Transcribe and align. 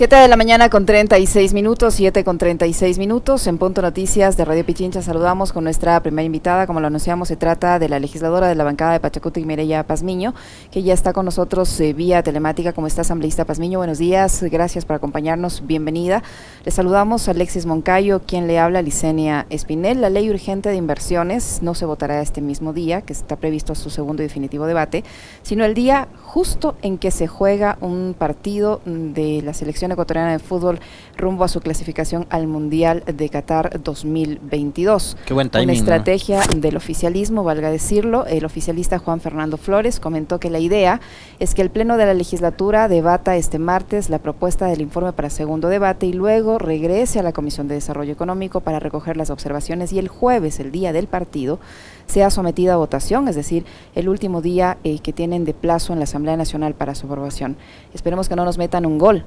7 0.00 0.16
de 0.16 0.28
la 0.28 0.36
mañana 0.38 0.70
con 0.70 0.86
36 0.86 1.52
minutos, 1.52 1.92
7 1.92 2.24
con 2.24 2.38
36 2.38 2.96
minutos. 2.98 3.46
En 3.46 3.58
Punto 3.58 3.82
Noticias 3.82 4.34
de 4.38 4.46
Radio 4.46 4.64
Pichincha 4.64 5.02
saludamos 5.02 5.52
con 5.52 5.62
nuestra 5.62 6.00
primera 6.00 6.24
invitada. 6.24 6.66
Como 6.66 6.80
lo 6.80 6.86
anunciamos, 6.86 7.28
se 7.28 7.36
trata 7.36 7.78
de 7.78 7.90
la 7.90 8.00
legisladora 8.00 8.48
de 8.48 8.54
la 8.54 8.64
bancada 8.64 8.94
de 8.94 9.00
Pachacuti, 9.00 9.44
Mireya 9.44 9.82
Pazmiño, 9.82 10.32
que 10.70 10.82
ya 10.82 10.94
está 10.94 11.12
con 11.12 11.26
nosotros 11.26 11.78
eh, 11.82 11.92
vía 11.92 12.22
telemática. 12.22 12.72
¿Cómo 12.72 12.86
está, 12.86 13.02
asambleísta 13.02 13.44
Pazmiño? 13.44 13.76
Buenos 13.76 13.98
días, 13.98 14.42
gracias 14.44 14.86
por 14.86 14.96
acompañarnos. 14.96 15.66
Bienvenida. 15.66 16.22
Le 16.64 16.70
saludamos 16.70 17.28
a 17.28 17.32
Alexis 17.32 17.66
Moncayo, 17.66 18.22
quien 18.26 18.46
le 18.46 18.58
habla, 18.58 18.80
Licenia 18.80 19.44
Espinel. 19.50 20.00
La 20.00 20.08
ley 20.08 20.30
urgente 20.30 20.70
de 20.70 20.76
inversiones 20.76 21.60
no 21.60 21.74
se 21.74 21.84
votará 21.84 22.22
este 22.22 22.40
mismo 22.40 22.72
día, 22.72 23.02
que 23.02 23.12
está 23.12 23.36
previsto 23.36 23.74
su 23.74 23.90
segundo 23.90 24.22
y 24.22 24.28
definitivo 24.28 24.64
debate, 24.64 25.04
sino 25.42 25.66
el 25.66 25.74
día 25.74 26.08
justo 26.24 26.74
en 26.80 26.96
que 26.96 27.10
se 27.10 27.26
juega 27.26 27.76
un 27.82 28.14
partido 28.18 28.80
de 28.86 29.42
la 29.42 29.52
ecuatoriana 29.94 30.32
de 30.32 30.38
fútbol 30.38 30.80
rumbo 31.16 31.44
a 31.44 31.48
su 31.48 31.60
clasificación 31.60 32.26
al 32.30 32.46
Mundial 32.46 33.02
de 33.06 33.28
Qatar 33.28 33.82
2022. 33.82 35.16
Qué 35.26 35.34
buen 35.34 35.50
timing, 35.50 35.68
Una 35.68 35.78
estrategia 35.78 36.40
del 36.56 36.76
oficialismo, 36.76 37.44
valga 37.44 37.70
decirlo. 37.70 38.26
El 38.26 38.44
oficialista 38.44 38.98
Juan 38.98 39.20
Fernando 39.20 39.56
Flores 39.56 40.00
comentó 40.00 40.40
que 40.40 40.50
la 40.50 40.58
idea 40.58 41.00
es 41.38 41.54
que 41.54 41.62
el 41.62 41.70
Pleno 41.70 41.96
de 41.96 42.06
la 42.06 42.14
Legislatura 42.14 42.88
debata 42.88 43.36
este 43.36 43.58
martes 43.58 44.10
la 44.10 44.18
propuesta 44.18 44.66
del 44.66 44.80
informe 44.80 45.12
para 45.12 45.30
segundo 45.30 45.68
debate 45.68 46.06
y 46.06 46.12
luego 46.12 46.58
regrese 46.58 47.18
a 47.18 47.22
la 47.22 47.32
Comisión 47.32 47.68
de 47.68 47.74
Desarrollo 47.74 48.12
Económico 48.12 48.60
para 48.60 48.80
recoger 48.80 49.16
las 49.16 49.30
observaciones 49.30 49.92
y 49.92 49.98
el 49.98 50.08
jueves, 50.08 50.60
el 50.60 50.70
día 50.72 50.92
del 50.92 51.06
partido, 51.06 51.58
sea 52.06 52.30
sometida 52.30 52.74
a 52.74 52.76
votación, 52.76 53.28
es 53.28 53.36
decir, 53.36 53.64
el 53.94 54.08
último 54.08 54.42
día 54.42 54.78
eh, 54.82 54.98
que 54.98 55.12
tienen 55.12 55.44
de 55.44 55.54
plazo 55.54 55.92
en 55.92 56.00
la 56.00 56.04
Asamblea 56.04 56.36
Nacional 56.36 56.74
para 56.74 56.94
su 56.94 57.06
aprobación. 57.06 57.56
Esperemos 57.94 58.28
que 58.28 58.36
no 58.36 58.44
nos 58.44 58.58
metan 58.58 58.84
un 58.84 58.98
gol. 58.98 59.24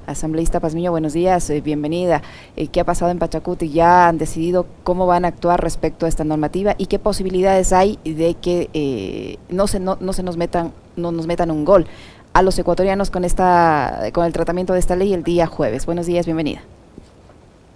Pazmiño, 0.60 0.90
buenos 0.90 1.12
días, 1.12 1.48
eh, 1.50 1.60
bienvenida. 1.60 2.22
Eh, 2.56 2.68
¿Qué 2.68 2.80
ha 2.80 2.84
pasado 2.84 3.10
en 3.10 3.18
Pachacuti? 3.18 3.70
¿Ya 3.70 4.08
han 4.08 4.18
decidido 4.18 4.66
cómo 4.82 5.06
van 5.06 5.24
a 5.24 5.28
actuar 5.28 5.60
respecto 5.62 6.06
a 6.06 6.08
esta 6.08 6.24
normativa 6.24 6.74
y 6.78 6.86
qué 6.86 6.98
posibilidades 6.98 7.72
hay 7.72 7.98
de 8.04 8.34
que 8.34 9.38
no, 9.48 9.66
se, 9.66 9.80
no, 9.80 9.98
no 10.00 10.12
se 10.12 10.22
nos 10.22 10.36
metan, 10.36 10.72
no 10.96 11.12
nos 11.12 11.26
metan 11.26 11.50
un 11.50 11.64
gol 11.64 11.86
a 12.32 12.42
los 12.42 12.58
ecuatorianos 12.58 13.10
con, 13.10 13.24
esta, 13.24 14.10
con 14.12 14.26
el 14.26 14.32
tratamiento 14.32 14.72
de 14.72 14.80
esta 14.80 14.96
ley 14.96 15.14
el 15.14 15.22
día 15.22 15.46
jueves? 15.46 15.86
Buenos 15.86 16.06
días, 16.06 16.26
bienvenida. 16.26 16.62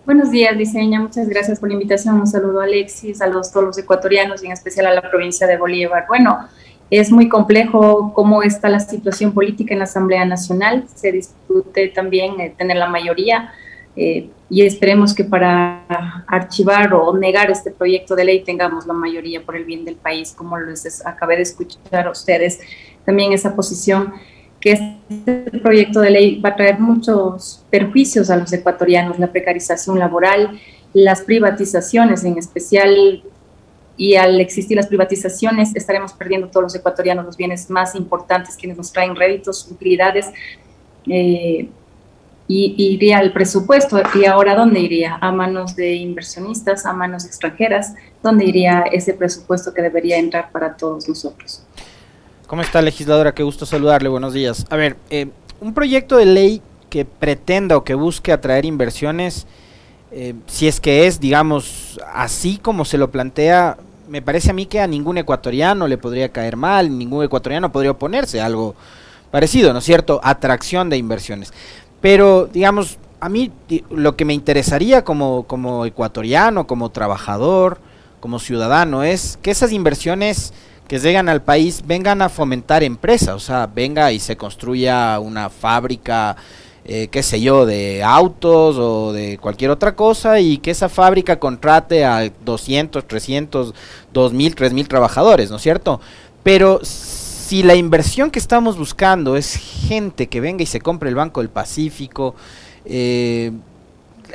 Buenos 0.08 0.30
días, 0.30 0.56
Diseña. 0.56 1.00
Muchas 1.00 1.28
gracias 1.28 1.60
por 1.60 1.68
la 1.68 1.74
invitación. 1.74 2.18
Un 2.18 2.26
saludo 2.26 2.62
a 2.62 2.64
Alexis, 2.64 3.20
a 3.20 3.26
los, 3.26 3.52
todos 3.52 3.66
los 3.66 3.78
ecuatorianos 3.78 4.42
y 4.42 4.46
en 4.46 4.52
especial 4.52 4.86
a 4.86 4.94
la 4.94 5.02
provincia 5.02 5.46
de 5.46 5.58
Bolívar. 5.58 6.06
Bueno, 6.08 6.48
es 6.90 7.10
muy 7.10 7.28
complejo 7.28 8.12
cómo 8.14 8.42
está 8.42 8.68
la 8.68 8.80
situación 8.80 9.32
política 9.32 9.74
en 9.74 9.80
la 9.80 9.84
Asamblea 9.84 10.24
Nacional. 10.24 10.84
Se 10.94 11.12
discute 11.12 11.88
también 11.88 12.40
eh, 12.40 12.54
tener 12.56 12.76
la 12.76 12.88
mayoría 12.88 13.52
eh, 13.94 14.30
y 14.48 14.62
esperemos 14.62 15.14
que 15.14 15.24
para 15.24 15.84
archivar 16.26 16.94
o 16.94 17.16
negar 17.16 17.50
este 17.50 17.70
proyecto 17.70 18.16
de 18.16 18.24
ley 18.24 18.44
tengamos 18.44 18.86
la 18.86 18.94
mayoría 18.94 19.42
por 19.42 19.56
el 19.56 19.64
bien 19.64 19.84
del 19.84 19.96
país, 19.96 20.32
como 20.36 20.58
les 20.58 21.04
acabé 21.04 21.36
de 21.36 21.42
escuchar 21.42 22.06
a 22.06 22.10
ustedes. 22.10 22.60
También 23.04 23.32
esa 23.32 23.54
posición 23.54 24.14
que 24.60 24.72
este 24.72 25.58
proyecto 25.58 26.00
de 26.00 26.10
ley 26.10 26.40
va 26.40 26.50
a 26.50 26.56
traer 26.56 26.80
muchos 26.80 27.64
perjuicios 27.70 28.30
a 28.30 28.36
los 28.36 28.52
ecuatorianos, 28.52 29.18
la 29.18 29.30
precarización 29.30 29.98
laboral, 29.98 30.58
las 30.94 31.22
privatizaciones 31.22 32.24
en 32.24 32.38
especial, 32.38 33.22
y 33.98 34.14
al 34.14 34.40
existir 34.40 34.76
las 34.76 34.86
privatizaciones 34.86 35.74
estaremos 35.74 36.12
perdiendo 36.12 36.46
todos 36.46 36.62
los 36.62 36.74
ecuatorianos 36.76 37.26
los 37.26 37.36
bienes 37.36 37.68
más 37.68 37.96
importantes, 37.96 38.56
quienes 38.56 38.78
nos 38.78 38.92
traen 38.92 39.16
réditos, 39.16 39.68
utilidades, 39.70 40.26
eh, 41.06 41.68
y, 42.46 42.74
iría 42.78 43.18
al 43.18 43.32
presupuesto. 43.32 44.00
¿Y 44.14 44.24
ahora 44.24 44.54
dónde 44.54 44.80
iría? 44.80 45.18
¿A 45.20 45.32
manos 45.32 45.74
de 45.74 45.96
inversionistas, 45.96 46.86
a 46.86 46.92
manos 46.92 47.26
extranjeras? 47.26 47.94
¿Dónde 48.22 48.46
iría 48.46 48.84
ese 48.92 49.14
presupuesto 49.14 49.74
que 49.74 49.82
debería 49.82 50.16
entrar 50.16 50.50
para 50.52 50.76
todos 50.76 51.08
nosotros? 51.08 51.62
¿Cómo 52.46 52.62
está, 52.62 52.80
legisladora? 52.80 53.34
Qué 53.34 53.42
gusto 53.42 53.66
saludarle. 53.66 54.08
Buenos 54.08 54.32
días. 54.32 54.64
A 54.70 54.76
ver, 54.76 54.96
eh, 55.10 55.26
un 55.60 55.74
proyecto 55.74 56.16
de 56.16 56.24
ley 56.24 56.62
que 56.88 57.04
pretenda 57.04 57.76
o 57.76 57.84
que 57.84 57.94
busque 57.94 58.32
atraer 58.32 58.64
inversiones, 58.64 59.46
eh, 60.10 60.34
si 60.46 60.68
es 60.68 60.80
que 60.80 61.06
es, 61.06 61.20
digamos, 61.20 62.00
así 62.14 62.56
como 62.56 62.86
se 62.86 62.96
lo 62.96 63.10
plantea, 63.10 63.76
me 64.08 64.22
parece 64.22 64.50
a 64.50 64.54
mí 64.54 64.66
que 64.66 64.80
a 64.80 64.86
ningún 64.86 65.18
ecuatoriano 65.18 65.86
le 65.86 65.98
podría 65.98 66.30
caer 66.30 66.56
mal, 66.56 66.96
ningún 66.96 67.24
ecuatoriano 67.24 67.70
podría 67.70 67.92
oponerse 67.92 68.40
a 68.40 68.46
algo 68.46 68.74
parecido, 69.30 69.72
¿no 69.72 69.78
es 69.80 69.84
cierto? 69.84 70.20
Atracción 70.22 70.90
de 70.90 70.96
inversiones. 70.96 71.52
Pero, 72.00 72.46
digamos, 72.46 72.98
a 73.20 73.28
mí 73.28 73.52
lo 73.90 74.16
que 74.16 74.24
me 74.24 74.34
interesaría 74.34 75.04
como, 75.04 75.44
como 75.44 75.84
ecuatoriano, 75.84 76.66
como 76.66 76.90
trabajador, 76.90 77.80
como 78.20 78.38
ciudadano, 78.38 79.02
es 79.02 79.38
que 79.42 79.50
esas 79.50 79.72
inversiones 79.72 80.52
que 80.86 80.98
llegan 80.98 81.28
al 81.28 81.42
país 81.42 81.82
vengan 81.86 82.22
a 82.22 82.28
fomentar 82.28 82.82
empresas, 82.82 83.34
o 83.34 83.40
sea, 83.40 83.66
venga 83.66 84.10
y 84.12 84.20
se 84.20 84.36
construya 84.36 85.18
una 85.20 85.50
fábrica, 85.50 86.36
eh, 86.90 87.08
qué 87.08 87.22
sé 87.22 87.42
yo, 87.42 87.66
de 87.66 88.02
autos 88.02 88.76
o 88.78 89.12
de 89.12 89.36
cualquier 89.36 89.70
otra 89.70 89.94
cosa 89.94 90.40
y 90.40 90.56
que 90.56 90.70
esa 90.70 90.88
fábrica 90.88 91.38
contrate 91.38 92.06
a 92.06 92.32
200, 92.46 93.06
300, 93.06 93.74
2000, 94.14 94.54
3000 94.54 94.88
trabajadores, 94.88 95.50
¿no 95.50 95.56
es 95.56 95.62
cierto? 95.62 96.00
Pero 96.42 96.80
si 96.82 97.62
la 97.62 97.74
inversión 97.74 98.30
que 98.30 98.38
estamos 98.38 98.78
buscando 98.78 99.36
es 99.36 99.54
gente 99.56 100.28
que 100.28 100.40
venga 100.40 100.62
y 100.62 100.66
se 100.66 100.80
compre 100.80 101.10
el 101.10 101.14
Banco 101.14 101.40
del 101.40 101.50
Pacífico, 101.50 102.34
eh, 102.86 103.52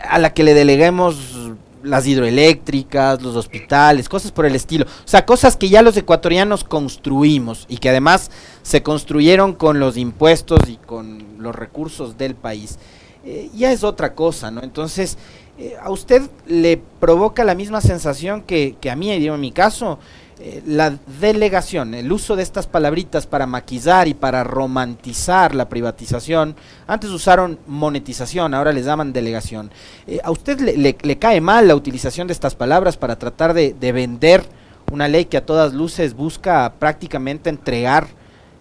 a 0.07 0.19
la 0.19 0.31
que 0.31 0.43
le 0.43 0.53
deleguemos 0.53 1.42
las 1.83 2.07
hidroeléctricas, 2.07 3.21
los 3.21 3.35
hospitales, 3.35 4.09
cosas 4.09 4.31
por 4.31 4.45
el 4.45 4.55
estilo. 4.55 4.85
O 4.85 5.07
sea, 5.07 5.25
cosas 5.25 5.57
que 5.57 5.69
ya 5.69 5.81
los 5.81 5.97
ecuatorianos 5.97 6.63
construimos 6.63 7.65
y 7.69 7.77
que 7.77 7.89
además 7.89 8.31
se 8.61 8.81
construyeron 8.81 9.53
con 9.53 9.79
los 9.79 9.97
impuestos 9.97 10.59
y 10.67 10.77
con 10.77 11.23
los 11.39 11.53
recursos 11.53 12.17
del 12.17 12.35
país. 12.35 12.79
Eh, 13.25 13.49
ya 13.53 13.71
es 13.71 13.83
otra 13.83 14.15
cosa, 14.15 14.49
¿no? 14.51 14.63
Entonces, 14.63 15.17
eh, 15.57 15.75
a 15.81 15.91
usted 15.91 16.23
le 16.47 16.81
provoca 16.99 17.43
la 17.43 17.55
misma 17.55 17.79
sensación 17.79 18.41
que, 18.41 18.75
que 18.81 18.89
a 18.89 18.95
mí, 18.95 19.17
digo, 19.19 19.35
en 19.35 19.41
mi 19.41 19.51
caso, 19.51 19.99
eh, 20.39 20.63
la 20.65 20.97
delegación, 21.21 21.93
el 21.93 22.11
uso 22.11 22.35
de 22.35 22.43
estas 22.43 22.65
palabritas 22.65 23.27
para 23.27 23.45
maquillar 23.45 24.07
y 24.07 24.13
para 24.13 24.43
romantizar 24.43 25.53
la 25.53 25.69
privatización, 25.69 26.55
antes 26.87 27.11
usaron 27.11 27.59
monetización, 27.67 28.53
ahora 28.53 28.71
les 28.71 28.85
llaman 28.85 29.13
delegación. 29.13 29.69
Eh, 30.07 30.19
¿A 30.23 30.31
usted 30.31 30.59
le, 30.59 31.17
cae 31.17 31.39
mal 31.39 31.67
la 31.67 31.75
utilización 31.75 32.27
de 32.27 32.33
estas 32.33 32.55
palabras 32.55 32.97
para 32.97 33.17
tratar 33.17 33.53
de, 33.53 33.73
vender 33.91 34.43
una 34.91 35.07
ley 35.07 35.25
que 35.25 35.37
a 35.37 35.45
todas 35.45 35.73
luces 35.73 36.15
busca 36.15 36.73
prácticamente 36.79 37.49
entregar 37.49 38.07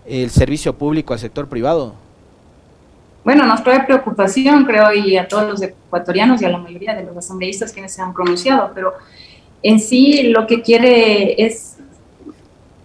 el 0.07 0.31
servicio 0.31 0.77
público 0.77 1.15
al 1.15 1.21
sector 1.21 1.49
privado? 1.49 1.95
Bueno, 3.25 3.47
nos 3.47 3.63
trae 3.63 3.85
preocupación, 3.85 4.65
creo, 4.65 4.93
y 4.93 5.17
a 5.17 5.27
todos 5.27 5.49
los 5.49 5.63
ecuatorianos 5.63 6.43
y 6.43 6.45
a 6.45 6.51
la 6.51 6.59
mayoría 6.59 6.95
de 6.95 7.05
los 7.05 7.17
asambleístas 7.17 7.73
quienes 7.73 7.93
se 7.95 8.03
han 8.03 8.13
pronunciado, 8.13 8.73
pero 8.75 8.95
en 9.63 9.81
sí 9.81 10.25
lo 10.25 10.47
que 10.47 10.63
quiere 10.63 11.45
es 11.45 11.73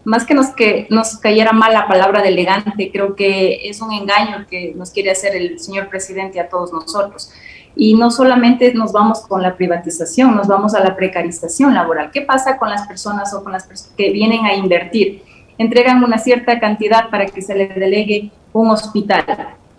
más 0.08 0.26
que 0.26 0.34
nos, 0.34 0.48
que 0.56 0.88
nos 0.90 1.18
cayera 1.18 1.52
mal 1.52 1.74
la 1.74 1.86
palabra 1.86 2.22
de 2.22 2.30
elegante, 2.30 2.90
creo 2.94 3.14
que 3.14 3.70
es 3.70 3.82
un 3.82 3.92
engaño 3.92 4.46
que 4.50 4.74
nos 4.74 4.92
quiere 4.92 5.12
hacer 5.12 5.36
el 5.36 5.60
señor 5.60 5.90
presidente 5.90 6.40
a 6.40 6.48
todos 6.48 6.72
nosotros. 6.72 7.30
Y 7.76 7.94
no 7.94 8.10
solamente 8.10 8.74
nos 8.74 8.94
vamos 8.94 9.20
con 9.28 9.44
la 9.44 9.58
privatización, 9.58 10.34
nos 10.34 10.48
vamos 10.48 10.74
a 10.76 10.80
la 10.80 10.96
precarización 10.96 11.74
laboral. 11.74 12.10
¿Qué 12.12 12.22
pasa 12.22 12.58
con 12.58 12.70
las 12.70 12.88
personas 12.88 13.34
o 13.34 13.44
con 13.44 13.52
las 13.52 13.68
que 13.98 14.12
vienen 14.12 14.46
a 14.46 14.56
invertir? 14.56 15.24
Entregan 15.58 16.02
una 16.02 16.20
cierta 16.20 16.58
cantidad 16.58 17.10
para 17.10 17.26
que 17.26 17.42
se 17.42 17.54
les 17.54 17.76
delegue 17.76 18.32
un 18.54 18.70
hospital. 18.70 19.26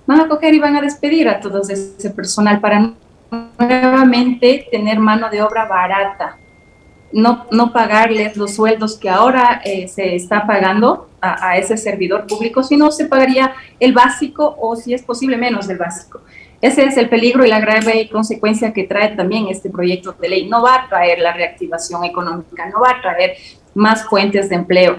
Van 0.06 0.20
a 0.20 0.28
coger 0.28 0.52
y 0.52 0.58
van 0.58 0.76
a 0.76 0.82
despedir 0.82 1.26
a 1.26 1.40
todo 1.40 1.62
ese 1.62 2.10
personal 2.10 2.60
para 2.60 2.92
nuevamente 3.58 4.68
tener 4.70 4.98
mano 4.98 5.30
de 5.30 5.40
obra 5.40 5.64
barata, 5.64 6.36
no, 7.12 7.46
no 7.50 7.72
pagarles 7.72 8.36
los 8.36 8.54
sueldos 8.54 8.98
que 8.98 9.08
ahora 9.08 9.60
eh, 9.64 9.88
se 9.88 10.14
está 10.14 10.46
pagando 10.46 11.08
a, 11.20 11.56
ese 11.56 11.76
servidor 11.76 12.26
público, 12.26 12.62
sino 12.62 12.92
se 12.92 13.06
pagaría 13.06 13.52
el 13.80 13.92
básico 13.92 14.56
o 14.60 14.76
si 14.76 14.94
es 14.94 15.02
posible 15.02 15.36
menos 15.36 15.66
del 15.66 15.78
básico. 15.78 16.20
Ese 16.60 16.84
es 16.84 16.96
el 16.96 17.08
peligro 17.08 17.44
y 17.44 17.48
la 17.48 17.60
grave 17.60 18.08
consecuencia 18.10 18.72
que 18.72 18.84
trae 18.84 19.16
también 19.16 19.48
este 19.48 19.70
proyecto 19.70 20.12
de 20.12 20.28
ley. 20.28 20.48
No 20.48 20.62
va 20.62 20.74
a 20.74 20.88
traer 20.88 21.20
la 21.20 21.32
reactivación 21.32 22.04
económica, 22.04 22.68
no 22.68 22.80
va 22.80 22.90
a 22.90 23.02
traer 23.02 23.36
más 23.74 24.04
fuentes 24.04 24.48
de 24.48 24.56
empleo. 24.56 24.96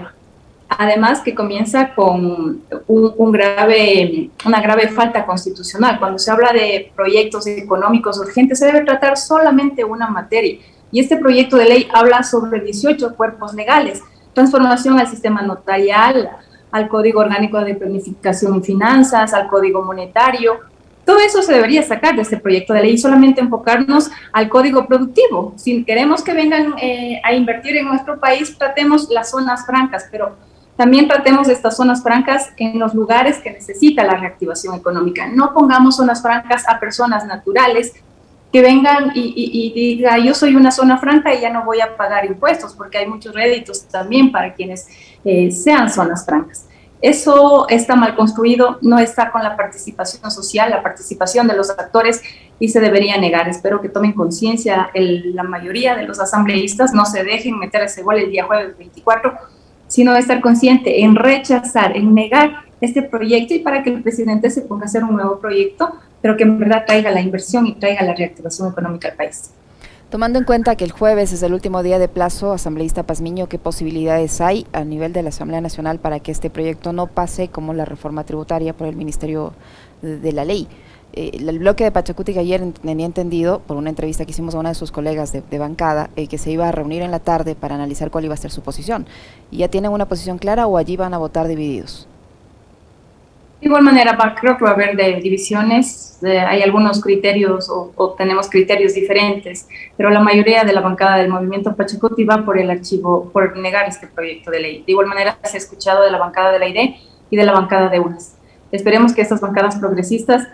Además 0.68 1.20
que 1.20 1.34
comienza 1.34 1.94
con 1.94 2.62
un, 2.86 3.32
grave, 3.32 4.30
una 4.44 4.60
grave 4.60 4.88
falta 4.88 5.26
constitucional. 5.26 5.98
Cuando 5.98 6.18
se 6.18 6.30
habla 6.30 6.52
de 6.52 6.92
proyectos 6.94 7.46
económicos 7.46 8.18
urgentes, 8.18 8.58
se 8.58 8.66
debe 8.66 8.82
tratar 8.82 9.16
solamente 9.16 9.84
una 9.84 10.08
materia 10.08 10.58
y 10.92 11.00
este 11.00 11.16
proyecto 11.16 11.56
de 11.56 11.66
ley 11.66 11.88
habla 11.92 12.22
sobre 12.22 12.60
18 12.60 13.14
cuerpos 13.16 13.54
legales, 13.54 14.02
transformación 14.32 14.98
al 14.98 15.08
sistema 15.08 15.42
notarial, 15.42 16.30
al 16.70 16.88
Código 16.88 17.20
Orgánico 17.20 17.60
de 17.60 17.74
Planificación 17.74 18.56
y 18.56 18.62
Finanzas, 18.62 19.34
al 19.34 19.48
Código 19.48 19.82
Monetario. 19.82 20.60
Todo 21.04 21.18
eso 21.18 21.42
se 21.42 21.52
debería 21.52 21.82
sacar 21.82 22.14
de 22.14 22.22
este 22.22 22.36
proyecto 22.36 22.72
de 22.72 22.82
ley 22.82 22.92
y 22.92 22.98
solamente 22.98 23.40
enfocarnos 23.40 24.10
al 24.32 24.48
código 24.48 24.86
productivo. 24.86 25.54
Si 25.56 25.82
queremos 25.84 26.22
que 26.22 26.34
vengan 26.34 26.74
eh, 26.80 27.20
a 27.24 27.32
invertir 27.32 27.76
en 27.76 27.86
nuestro 27.86 28.20
país, 28.20 28.56
tratemos 28.56 29.08
las 29.10 29.30
zonas 29.30 29.66
francas, 29.66 30.06
pero 30.10 30.36
también 30.76 31.08
tratemos 31.08 31.48
estas 31.48 31.76
zonas 31.76 32.02
francas 32.02 32.50
en 32.56 32.78
los 32.78 32.94
lugares 32.94 33.38
que 33.38 33.50
necesita 33.50 34.04
la 34.04 34.14
reactivación 34.14 34.74
económica. 34.74 35.26
No 35.26 35.52
pongamos 35.52 35.96
zonas 35.96 36.22
francas 36.22 36.64
a 36.68 36.78
personas 36.78 37.26
naturales 37.26 37.92
que 38.52 38.62
vengan 38.62 39.12
y, 39.14 39.32
y, 39.36 39.72
diga 39.72 40.18
yo 40.18 40.34
soy 40.34 40.56
una 40.56 40.72
zona 40.72 40.98
franca 40.98 41.32
y 41.32 41.40
ya 41.40 41.50
no 41.50 41.64
voy 41.64 41.80
a 41.80 41.96
pagar 41.96 42.24
impuestos, 42.24 42.74
porque 42.74 42.98
hay 42.98 43.06
muchos 43.06 43.34
réditos 43.34 43.86
también 43.86 44.32
para 44.32 44.54
quienes 44.54 44.88
eh, 45.24 45.50
sean 45.52 45.90
zonas 45.90 46.24
francas. 46.24 46.66
Eso 47.00 47.66
está 47.68 47.96
mal 47.96 48.14
construido, 48.14 48.78
no 48.82 48.98
está 48.98 49.30
con 49.30 49.42
la 49.42 49.56
participación 49.56 50.30
social, 50.30 50.70
la 50.70 50.82
participación 50.82 51.48
de 51.48 51.56
los 51.56 51.70
actores 51.70 52.22
y 52.58 52.68
se 52.68 52.80
debería 52.80 53.16
negar. 53.16 53.48
Espero 53.48 53.80
que 53.80 53.88
tomen 53.88 54.12
conciencia 54.12 54.90
la 54.94 55.42
mayoría 55.44 55.96
de 55.96 56.04
los 56.04 56.20
asambleístas, 56.20 56.92
no 56.92 57.06
se 57.06 57.24
dejen 57.24 57.58
meter 57.58 57.82
ese 57.82 58.02
gol 58.02 58.18
el 58.18 58.30
día 58.30 58.44
jueves 58.44 58.76
24, 58.76 59.32
sino 59.86 60.14
estar 60.14 60.42
consciente 60.42 61.02
en 61.02 61.16
rechazar, 61.16 61.96
en 61.96 62.14
negar 62.14 62.64
este 62.82 63.02
proyecto 63.02 63.54
y 63.54 63.60
para 63.60 63.82
que 63.82 63.90
el 63.90 64.02
presidente 64.02 64.50
se 64.50 64.62
ponga 64.62 64.84
a 64.84 64.86
hacer 64.86 65.02
un 65.02 65.14
nuevo 65.14 65.38
proyecto, 65.38 65.94
pero 66.22 66.36
que 66.36 66.44
en 66.44 66.58
verdad 66.58 66.84
traiga 66.86 67.10
la 67.10 67.20
inversión 67.20 67.66
y 67.66 67.74
traiga 67.74 68.02
la 68.02 68.14
reactivación 68.14 68.70
económica 68.70 69.08
al 69.08 69.14
país. 69.14 69.50
Tomando 70.10 70.40
en 70.40 70.44
cuenta 70.44 70.74
que 70.74 70.84
el 70.84 70.90
jueves 70.90 71.32
es 71.32 71.40
el 71.44 71.54
último 71.54 71.84
día 71.84 72.00
de 72.00 72.08
plazo, 72.08 72.52
asambleísta 72.52 73.04
Pazmiño, 73.04 73.48
¿qué 73.48 73.60
posibilidades 73.60 74.40
hay 74.40 74.66
a 74.72 74.82
nivel 74.82 75.12
de 75.12 75.22
la 75.22 75.28
Asamblea 75.28 75.60
Nacional 75.60 76.00
para 76.00 76.18
que 76.18 76.32
este 76.32 76.50
proyecto 76.50 76.92
no 76.92 77.06
pase 77.06 77.46
como 77.46 77.74
la 77.74 77.84
reforma 77.84 78.24
tributaria 78.24 78.72
por 78.72 78.88
el 78.88 78.96
Ministerio 78.96 79.52
de, 80.02 80.32
la 80.32 80.44
Ley? 80.44 80.66
Eh, 81.12 81.30
el 81.34 81.60
bloque 81.60 81.84
de 81.84 81.92
Pachacuti 81.92 82.36
ayer 82.36 82.60
tenía 82.82 83.06
entendido, 83.06 83.60
por 83.60 83.76
una 83.76 83.90
entrevista 83.90 84.24
que 84.24 84.32
hicimos 84.32 84.56
a 84.56 84.58
una 84.58 84.70
de 84.70 84.74
sus 84.74 84.90
colegas 84.90 85.32
de, 85.32 85.58
bancada, 85.60 86.10
eh, 86.16 86.26
que 86.26 86.38
se 86.38 86.50
iba 86.50 86.68
a 86.68 86.72
reunir 86.72 87.02
en 87.02 87.12
la 87.12 87.20
tarde 87.20 87.54
para 87.54 87.76
analizar 87.76 88.10
cuál 88.10 88.24
iba 88.24 88.34
a 88.34 88.36
ser 88.36 88.50
su 88.50 88.62
posición. 88.62 89.06
¿Ya 89.52 89.68
tienen 89.68 89.92
una 89.92 90.08
posición 90.08 90.38
clara 90.38 90.66
o 90.66 90.76
allí 90.76 90.96
van 90.96 91.14
a 91.14 91.18
votar 91.18 91.46
divididos? 91.46 92.08
De 93.60 93.66
igual 93.66 93.82
manera, 93.82 94.16
creo 94.40 94.56
que 94.56 94.64
va 94.64 94.70
a 94.70 94.72
haber 94.72 94.96
de 94.96 95.20
divisiones, 95.20 96.18
hay 96.22 96.62
algunos 96.62 96.98
criterios 97.02 97.68
o, 97.68 98.14
tenemos 98.16 98.48
criterios 98.48 98.94
diferentes, 98.94 99.68
pero 99.98 100.08
la 100.08 100.20
mayoría 100.20 100.64
de 100.64 100.72
la 100.72 100.80
bancada 100.80 101.18
del 101.18 101.28
movimiento 101.28 101.76
Pachacuti 101.76 102.24
va 102.24 102.42
por 102.42 102.58
el 102.58 102.70
archivo, 102.70 103.28
por 103.30 103.58
negar 103.58 103.86
este 103.86 104.06
proyecto 104.06 104.50
de 104.50 104.60
ley. 104.60 104.84
De 104.86 104.92
igual 104.92 105.08
manera, 105.08 105.36
se 105.44 105.58
ha 105.58 105.60
escuchado 105.60 106.02
de 106.02 106.10
la 106.10 106.16
bancada 106.16 106.52
de 106.52 106.58
la 106.58 106.68
ID 106.68 106.94
y 107.28 107.36
de 107.36 107.44
la 107.44 107.52
bancada 107.52 107.90
de 107.90 108.00
UNES. 108.00 108.32
Esperemos 108.72 109.12
que 109.12 109.20
estas 109.20 109.42
bancadas 109.42 109.76
progresistas 109.76 110.48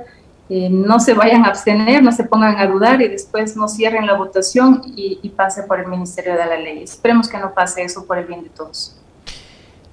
eh, 0.49 0.69
no 0.69 0.99
se 0.99 1.14
vayan 1.14 1.44
a 1.44 1.49
abstener, 1.49 2.02
no 2.02 2.11
se 2.11 2.25
pongan 2.25 2.56
a 2.59 2.67
dudar 2.67 3.00
y 3.02 3.06
después 3.06 3.56
no 3.56 3.69
cierren 3.69 4.09
la 4.09 4.14
votación 4.14 4.82
y, 4.97 5.20
y 5.23 5.29
pase 5.29 5.62
por 5.62 5.79
el 5.79 5.87
Ministerio 5.87 6.32
de 6.32 6.44
la 6.44 6.56
Ley. 6.56 6.82
Esperemos 6.82 7.29
que 7.29 7.38
no 7.38 7.55
pase 7.55 7.85
eso 7.85 8.05
por 8.05 8.19
el 8.19 8.26
bien 8.26 8.43
de 8.43 8.50
todos 8.50 8.97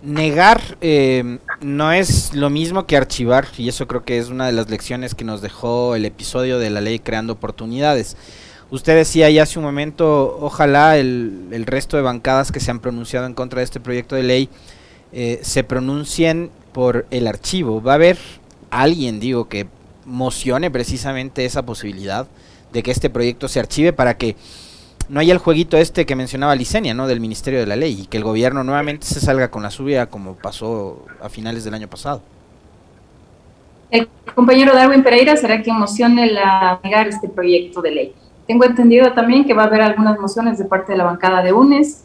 negar 0.04 0.78
eh, 0.82 1.40
no 1.62 1.94
es 1.94 2.34
lo 2.34 2.50
mismo 2.50 2.86
que 2.86 2.98
archivar 2.98 3.48
y 3.58 3.70
eso 3.70 3.88
creo 3.88 4.04
que 4.04 4.18
es 4.18 4.30
una 4.30 4.46
de 4.46 4.52
las 4.52 4.70
lecciones 4.70 5.16
que 5.16 5.24
nos 5.24 5.42
dejó 5.42 5.96
el 5.96 6.04
episodio 6.06 6.60
de 6.60 6.70
la 6.70 6.82
ley 6.82 7.00
creando 7.00 7.34
oportunidades. 7.34 8.18
Usted 8.70 8.96
decía 8.96 9.30
ya 9.30 9.44
hace 9.44 9.60
un 9.60 9.66
momento, 9.66 10.38
ojalá 10.42 10.98
el, 10.98 11.64
resto 11.66 11.96
de 11.96 12.04
bancadas 12.04 12.52
que 12.52 12.60
se 12.60 12.70
han 12.70 12.80
pronunciado 12.80 13.26
en 13.26 13.34
contra 13.34 13.60
de 13.60 13.66
este 13.66 13.80
proyecto 13.80 14.16
de 14.16 14.24
ley 14.24 14.50
eh, 15.14 15.40
se 15.42 15.64
pronuncien 15.64 16.52
por 16.74 17.06
el 17.10 17.28
archivo. 17.28 17.82
¿Va 17.82 17.94
a 17.94 17.96
haber 17.96 18.18
alguien, 18.72 19.20
digo, 19.20 19.48
que 19.48 19.68
mocione 20.06 20.70
precisamente 20.70 21.46
esa 21.46 21.62
posibilidad 21.64 22.28
de 22.74 22.84
que 22.84 22.92
este 22.92 23.10
proyecto 23.10 23.48
se 23.48 23.60
archive 23.60 23.94
para 23.94 24.18
que 24.18 24.36
no 25.10 25.20
hay 25.20 25.32
el 25.32 25.38
jueguito 25.38 25.78
este 25.78 26.06
que 26.06 26.16
mencionaba 26.16 26.56
Licenia, 26.56 26.94
¿no? 26.94 27.08
Del 27.08 27.20
Ministerio 27.20 27.60
de 27.60 27.68
la 27.68 27.76
Ley 27.76 28.02
y 28.02 28.06
que 28.08 28.18
el 28.18 28.24
gobierno 28.24 28.64
nuevamente 28.64 29.06
se 29.06 29.20
salga 29.20 29.50
con 29.50 29.64
la 29.64 29.72
subida 29.72 30.08
como 30.08 30.36
pasó 30.36 31.06
a 31.22 31.30
finales 31.30 31.64
del 31.64 31.74
año 31.74 31.88
pasado. 31.88 32.22
El 33.92 34.08
compañero 34.34 34.74
Darwin 34.74 35.04
Pereira 35.04 35.38
será 35.38 35.62
quien 35.62 35.78
mocione 35.78 36.32
la 36.32 36.80
negar 36.84 37.08
este 37.08 37.30
proyecto 37.30 37.82
de 37.82 37.92
ley. 37.92 38.14
Tengo 38.48 38.66
entendido 38.66 39.14
también 39.14 39.46
que 39.46 39.54
va 39.54 39.64
a 39.64 39.66
haber 39.68 39.82
algunas 39.82 40.20
mociones 40.20 40.58
de 40.58 40.66
parte 40.66 40.94
de 40.94 40.98
la 40.98 41.04
bancada 41.04 41.44
de 41.44 41.54
UNES 41.54 42.04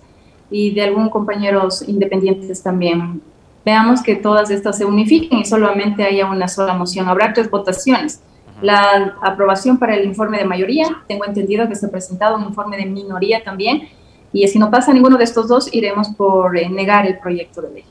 y 0.50 0.74
de 0.74 0.82
algunos 0.82 1.10
compañeros 1.10 1.82
independientes 1.88 2.62
también. 2.62 3.22
Veamos 3.64 4.02
que 4.02 4.16
todas 4.16 4.50
estas 4.50 4.78
se 4.78 4.84
unifiquen 4.84 5.38
y 5.40 5.44
solamente 5.44 6.04
haya 6.04 6.26
una 6.26 6.48
sola 6.48 6.74
moción. 6.74 7.08
Habrá 7.08 7.32
tres 7.32 7.50
votaciones 7.50 8.20
la 8.60 9.16
aprobación 9.22 9.78
para 9.78 9.94
el 9.94 10.04
informe 10.04 10.38
de 10.38 10.44
mayoría. 10.44 11.02
Tengo 11.06 11.24
entendido 11.24 11.68
que 11.68 11.74
se 11.74 11.86
ha 11.86 11.90
presentado 11.90 12.36
un 12.36 12.44
informe 12.44 12.76
de 12.76 12.86
minoría 12.86 13.42
también. 13.44 13.88
Y 14.32 14.46
si 14.48 14.58
no 14.58 14.70
pasa 14.70 14.92
ninguno 14.92 15.16
de 15.16 15.24
estos 15.24 15.48
dos, 15.48 15.72
iremos 15.72 16.08
por 16.10 16.56
eh, 16.56 16.68
negar 16.68 17.06
el 17.06 17.18
proyecto 17.18 17.62
de 17.62 17.70
ley. 17.70 17.84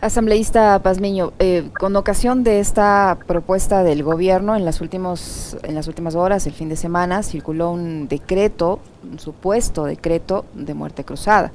Asambleísta 0.00 0.78
Pazmiño, 0.82 1.32
eh, 1.38 1.70
con 1.78 1.96
ocasión 1.96 2.44
de 2.44 2.60
esta 2.60 3.18
propuesta 3.26 3.82
del 3.82 4.02
gobierno, 4.02 4.54
en 4.54 4.64
las, 4.64 4.82
últimos, 4.82 5.56
en 5.62 5.74
las 5.74 5.88
últimas 5.88 6.14
horas, 6.14 6.46
el 6.46 6.52
fin 6.52 6.68
de 6.68 6.76
semana, 6.76 7.22
circuló 7.22 7.70
un 7.70 8.06
decreto, 8.06 8.80
un 9.10 9.18
supuesto 9.18 9.84
decreto 9.84 10.44
de 10.52 10.74
muerte 10.74 11.02
cruzada. 11.02 11.50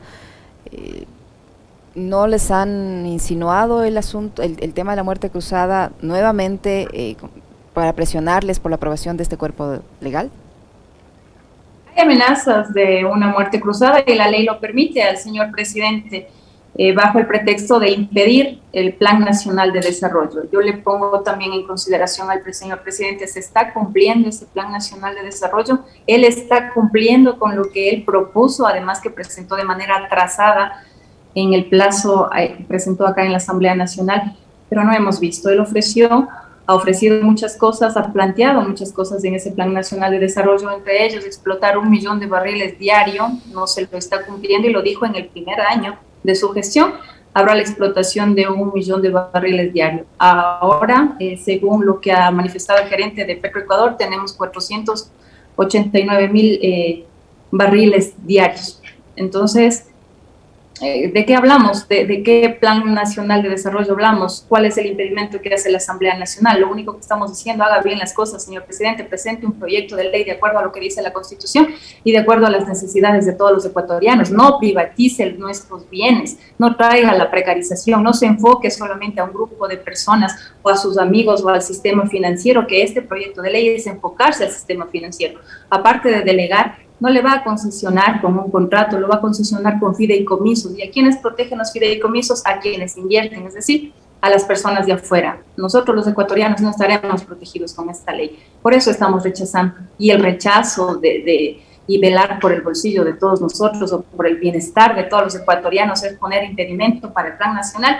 Eh, 0.71 1.05
¿No 1.93 2.27
les 2.27 2.51
han 2.51 3.05
insinuado 3.05 3.83
el 3.83 3.97
asunto, 3.97 4.41
el, 4.41 4.73
tema 4.73 4.93
de 4.93 4.95
la 4.95 5.03
muerte 5.03 5.29
cruzada 5.29 5.91
nuevamente 6.01 7.17
para 7.73 7.93
presionarles 7.93 8.59
por 8.59 8.71
la 8.71 8.75
aprobación 8.75 9.17
de 9.17 9.23
este 9.23 9.37
cuerpo 9.37 9.79
legal? 9.99 10.29
Hay 11.93 12.03
amenazas 12.03 12.73
de 12.73 13.03
una 13.03 13.27
muerte 13.27 13.59
cruzada 13.59 14.03
y 14.05 14.15
la 14.15 14.29
ley 14.29 14.45
lo 14.45 14.59
permite 14.59 15.03
al 15.03 15.17
señor 15.17 15.51
presidente 15.51 16.29
eh, 16.77 16.93
bajo 16.93 17.19
el 17.19 17.27
pretexto 17.27 17.79
de 17.79 17.91
impedir 17.91 18.61
el 18.71 18.93
Plan 18.93 19.19
Nacional 19.19 19.73
de 19.73 19.81
Desarrollo. 19.81 20.49
Yo 20.49 20.61
le 20.61 20.71
pongo 20.77 21.19
también 21.19 21.51
en 21.51 21.67
consideración 21.67 22.31
al 22.31 22.41
señor 22.53 22.79
presidente, 22.81 23.27
se 23.27 23.39
está 23.39 23.73
cumpliendo 23.73 24.29
ese 24.29 24.45
Plan 24.45 24.71
Nacional 24.71 25.13
de 25.15 25.23
Desarrollo, 25.23 25.79
él 26.07 26.23
está 26.23 26.71
cumpliendo 26.73 27.37
con 27.37 27.57
lo 27.57 27.69
que 27.71 27.89
él 27.89 28.05
propuso, 28.05 28.65
además 28.65 29.01
que 29.01 29.09
presentó 29.09 29.57
de 29.57 29.65
manera 29.65 29.97
atrasada 29.97 30.85
en 31.35 31.53
el 31.53 31.65
plazo 31.65 32.29
que 32.33 32.43
eh, 32.43 32.65
presentó 32.67 33.07
acá 33.07 33.25
en 33.25 33.31
la 33.31 33.37
Asamblea 33.37 33.75
Nacional, 33.75 34.35
pero 34.69 34.83
no 34.83 34.93
hemos 34.93 35.19
visto. 35.19 35.49
Él 35.49 35.59
ofreció 35.59 36.27
ha 36.71 36.75
ofrecido 36.75 37.21
muchas 37.23 37.57
cosas, 37.57 37.97
ha 37.97 38.13
planteado 38.13 38.61
muchas 38.61 38.91
cosas 38.93 39.23
en 39.23 39.35
ese 39.35 39.51
Plan 39.51 39.73
Nacional 39.73 40.11
de 40.11 40.19
Desarrollo, 40.19 40.71
entre 40.71 41.05
ellos 41.05 41.25
explotar 41.25 41.77
un 41.77 41.89
millón 41.89 42.19
de 42.19 42.27
barriles 42.27 42.79
diario, 42.79 43.29
no 43.51 43.67
se 43.67 43.87
lo 43.91 43.97
está 43.97 44.25
cumpliendo 44.25 44.69
y 44.69 44.71
lo 44.71 44.81
dijo 44.81 45.05
en 45.05 45.15
el 45.15 45.27
primer 45.27 45.59
año 45.59 45.97
de 46.23 46.35
su 46.35 46.49
gestión, 46.49 46.93
habrá 47.33 47.55
la 47.55 47.61
explotación 47.61 48.35
de 48.35 48.47
un 48.47 48.71
millón 48.73 49.01
de 49.01 49.09
barriles 49.09 49.73
diario. 49.73 50.05
Ahora, 50.17 51.15
eh, 51.19 51.37
según 51.37 51.85
lo 51.85 51.99
que 51.99 52.11
ha 52.11 52.31
manifestado 52.31 52.81
el 52.81 52.87
gerente 52.87 53.25
de 53.25 53.35
Petroecuador, 53.35 53.97
tenemos 53.97 54.33
489 54.33 56.27
mil 56.29 56.59
eh, 56.61 57.05
barriles 57.51 58.13
diarios. 58.25 58.81
Entonces, 59.15 59.87
¿De 60.81 61.25
qué 61.27 61.35
hablamos? 61.35 61.87
¿De, 61.87 62.23
qué 62.23 62.57
plan 62.59 62.91
nacional 62.95 63.43
de 63.43 63.49
desarrollo 63.49 63.91
hablamos? 63.91 64.43
¿Cuál 64.49 64.65
es 64.65 64.79
el 64.79 64.87
impedimento 64.87 65.39
que 65.39 65.53
hace 65.53 65.69
la 65.69 65.77
Asamblea 65.77 66.17
Nacional? 66.17 66.59
Lo 66.59 66.71
único 66.71 66.95
que 66.95 67.01
estamos 67.01 67.29
diciendo, 67.29 67.63
haga 67.63 67.83
bien 67.83 67.99
las 67.99 68.13
cosas, 68.13 68.43
señor 68.43 68.63
presidente, 68.63 69.03
presente 69.03 69.45
un 69.45 69.53
proyecto 69.53 69.95
de 69.95 70.05
ley 70.05 70.23
de 70.23 70.31
acuerdo 70.31 70.57
a 70.57 70.63
lo 70.63 70.71
que 70.71 70.79
dice 70.79 71.03
la 71.03 71.13
Constitución 71.13 71.67
y 72.03 72.11
de 72.11 72.17
acuerdo 72.17 72.47
a 72.47 72.49
las 72.49 72.67
necesidades 72.67 73.27
de 73.27 73.33
todos 73.33 73.51
los 73.51 73.63
ecuatorianos. 73.63 74.31
No 74.31 74.57
privatice 74.57 75.31
nuestros 75.33 75.87
bienes, 75.87 76.39
no 76.57 76.75
traiga 76.75 77.13
la 77.13 77.29
precarización, 77.29 78.01
no 78.01 78.13
se 78.13 78.25
enfoque 78.25 78.71
solamente 78.71 79.21
a 79.21 79.25
un 79.25 79.33
grupo 79.33 79.67
de 79.67 79.77
personas 79.77 80.35
o 80.63 80.69
a 80.71 80.77
sus 80.77 80.97
amigos 80.97 81.43
o 81.43 81.49
al 81.49 81.61
sistema 81.61 82.07
financiero, 82.07 82.65
que 82.65 82.81
este 82.81 83.03
proyecto 83.03 83.43
de 83.43 83.51
ley 83.51 83.67
es 83.69 83.85
enfocarse 83.85 84.45
al 84.45 84.51
sistema 84.51 84.87
financiero. 84.87 85.41
Aparte 85.69 86.09
de 86.09 86.21
delegar, 86.21 86.79
no 87.01 87.09
le 87.09 87.21
va 87.21 87.33
a 87.33 87.43
concesionar 87.43 88.21
con 88.21 88.37
un 88.37 88.51
contrato, 88.51 88.99
lo 88.99 89.07
va 89.07 89.15
a 89.15 89.21
concesionar 89.21 89.79
con 89.79 89.95
fideicomisos. 89.95 90.77
¿Y 90.77 90.83
a 90.83 90.91
quienes 90.91 91.17
protegen 91.17 91.57
los 91.57 91.71
fideicomisos? 91.73 92.43
A 92.45 92.59
quienes 92.59 92.95
invierten, 92.95 93.47
es 93.47 93.55
decir, 93.55 93.91
a 94.21 94.29
las 94.29 94.43
personas 94.43 94.85
de 94.85 94.93
afuera. 94.93 95.41
Nosotros 95.57 95.95
los 95.95 96.07
ecuatorianos 96.07 96.61
no 96.61 96.69
estaremos 96.69 97.23
protegidos 97.23 97.73
con 97.73 97.89
esta 97.89 98.13
ley. 98.13 98.37
Por 98.61 98.75
eso 98.75 98.91
estamos 98.91 99.23
rechazando. 99.23 99.73
Y 99.97 100.11
el 100.11 100.21
rechazo 100.21 100.95
de, 100.95 101.59
y 101.87 101.99
velar 101.99 102.39
por 102.39 102.51
el 102.51 102.61
bolsillo 102.61 103.03
de 103.03 103.13
todos 103.13 103.41
nosotros 103.41 103.91
o 103.91 104.03
por 104.03 104.27
el 104.27 104.37
bienestar 104.37 104.95
de 104.95 105.05
todos 105.05 105.23
los 105.23 105.35
ecuatorianos 105.35 106.03
es 106.03 106.13
poner 106.19 106.43
impedimento 106.43 107.11
para 107.11 107.29
el 107.29 107.37
plan 107.37 107.55
nacional 107.55 107.97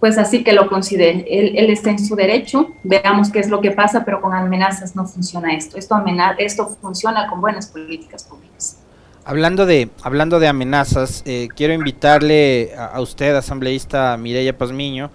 pues 0.00 0.16
así 0.16 0.44
que 0.44 0.52
lo 0.52 0.68
considere. 0.68 1.26
Él, 1.28 1.70
está 1.70 1.90
en 1.90 1.98
su 1.98 2.14
derecho, 2.14 2.70
veamos 2.84 3.30
qué 3.30 3.40
es 3.40 3.48
lo 3.48 3.60
que 3.60 3.72
pasa, 3.72 4.04
pero 4.04 4.20
con 4.20 4.32
amenazas 4.32 4.94
no 4.94 5.06
funciona 5.06 5.54
esto. 5.54 5.76
Esto, 5.76 6.02
esto 6.38 6.76
funciona 6.80 7.28
con 7.28 7.40
buenas 7.40 7.66
políticas 7.66 8.24
públicas. 8.24 8.78
Hablando 9.24 9.66
de, 9.66 9.90
hablando 10.02 10.40
de 10.40 10.48
amenazas, 10.48 11.22
eh, 11.26 11.48
quiero 11.54 11.74
invitarle 11.74 12.72
a, 12.76 12.98
usted, 13.00 13.34
asambleísta 13.34 14.16
Mireya 14.16 14.56
Pazmiño, 14.56 15.10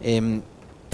em, 0.00 0.42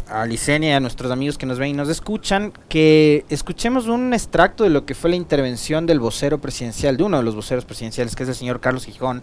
a 0.09 0.25
Licenia 0.25 0.71
y 0.71 0.73
a 0.73 0.81
nuestros 0.81 1.13
amigos 1.13 1.37
que 1.37 1.45
nos 1.45 1.59
ven 1.59 1.71
y 1.71 1.73
nos 1.75 1.91
escuchan 1.91 2.53
que 2.71 3.27
escuchemos 3.29 3.87
un 3.89 4.15
extracto 4.15 4.65
de 4.65 4.71
lo 4.71 4.87
que 4.87 4.95
fue 4.95 5.11
la 5.11 5.17
intervención 5.17 5.85
del 5.85 6.01
vocero 6.01 6.39
presidencial, 6.39 6.97
de 6.97 7.03
uno 7.03 7.19
de 7.19 7.25
los 7.25 7.35
voceros 7.35 7.67
presidenciales, 7.67 8.17
que 8.17 8.23
es 8.23 8.29
el 8.31 8.35
señor 8.35 8.61
Carlos 8.61 8.87
Gijón, 8.87 9.23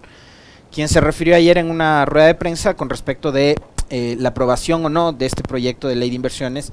quien 0.72 0.88
se 0.88 1.02
refirió 1.02 1.36
ayer 1.36 1.58
en 1.58 1.72
una 1.72 2.06
rueda 2.06 2.28
de 2.28 2.36
prensa 2.36 2.76
con 2.76 2.90
respecto 2.90 3.32
de 3.32 3.56
eh, 3.90 4.16
la 4.20 4.30
aprobación 4.30 4.86
o 4.86 4.90
no 4.90 5.12
de 5.14 5.26
este 5.26 5.44
proyecto 5.44 5.88
de 5.88 5.96
ley 5.96 6.10
de 6.10 6.16
inversiones 6.16 6.72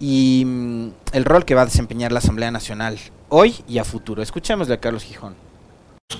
y 0.00 0.44
mm, 0.46 0.88
el 1.12 1.24
rol 1.24 1.44
que 1.44 1.54
va 1.54 1.62
a 1.62 1.66
desempeñar 1.66 2.12
la 2.12 2.18
Asamblea 2.18 2.50
Nacional 2.50 2.98
hoy 3.28 3.56
y 3.68 3.78
a 3.78 3.84
futuro. 3.84 4.22
Escuchémosle 4.22 4.74
a 4.74 4.80
Carlos 4.80 5.04
Gijón. 5.04 5.34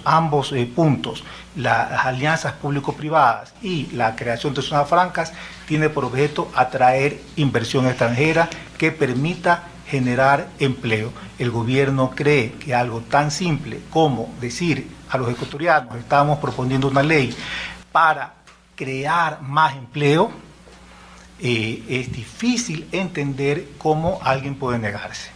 Ambos 0.04 0.52
eh, 0.52 0.70
puntos, 0.74 1.24
las 1.56 2.04
alianzas 2.04 2.52
público-privadas 2.54 3.54
y 3.62 3.86
la 3.92 4.14
creación 4.16 4.52
de 4.52 4.62
zonas 4.62 4.88
francas, 4.88 5.32
tiene 5.66 5.88
por 5.88 6.04
objeto 6.04 6.50
atraer 6.54 7.20
inversión 7.36 7.86
extranjera 7.86 8.50
que 8.76 8.92
permita 8.92 9.64
generar 9.86 10.48
empleo. 10.58 11.10
El 11.38 11.50
gobierno 11.50 12.10
cree 12.14 12.52
que 12.52 12.74
algo 12.74 13.00
tan 13.00 13.30
simple 13.30 13.80
como 13.90 14.34
decir 14.40 14.90
a 15.08 15.16
los 15.16 15.30
ecuatorianos, 15.30 15.96
estamos 15.96 16.38
proponiendo 16.38 16.88
una 16.88 17.02
ley 17.02 17.34
para 17.90 18.34
crear 18.78 19.42
más 19.42 19.76
empleo, 19.76 20.30
eh, 21.40 21.82
es 21.88 22.12
difícil 22.12 22.86
entender 22.92 23.70
cómo 23.76 24.20
alguien 24.22 24.54
puede 24.54 24.78
negarse. 24.78 25.30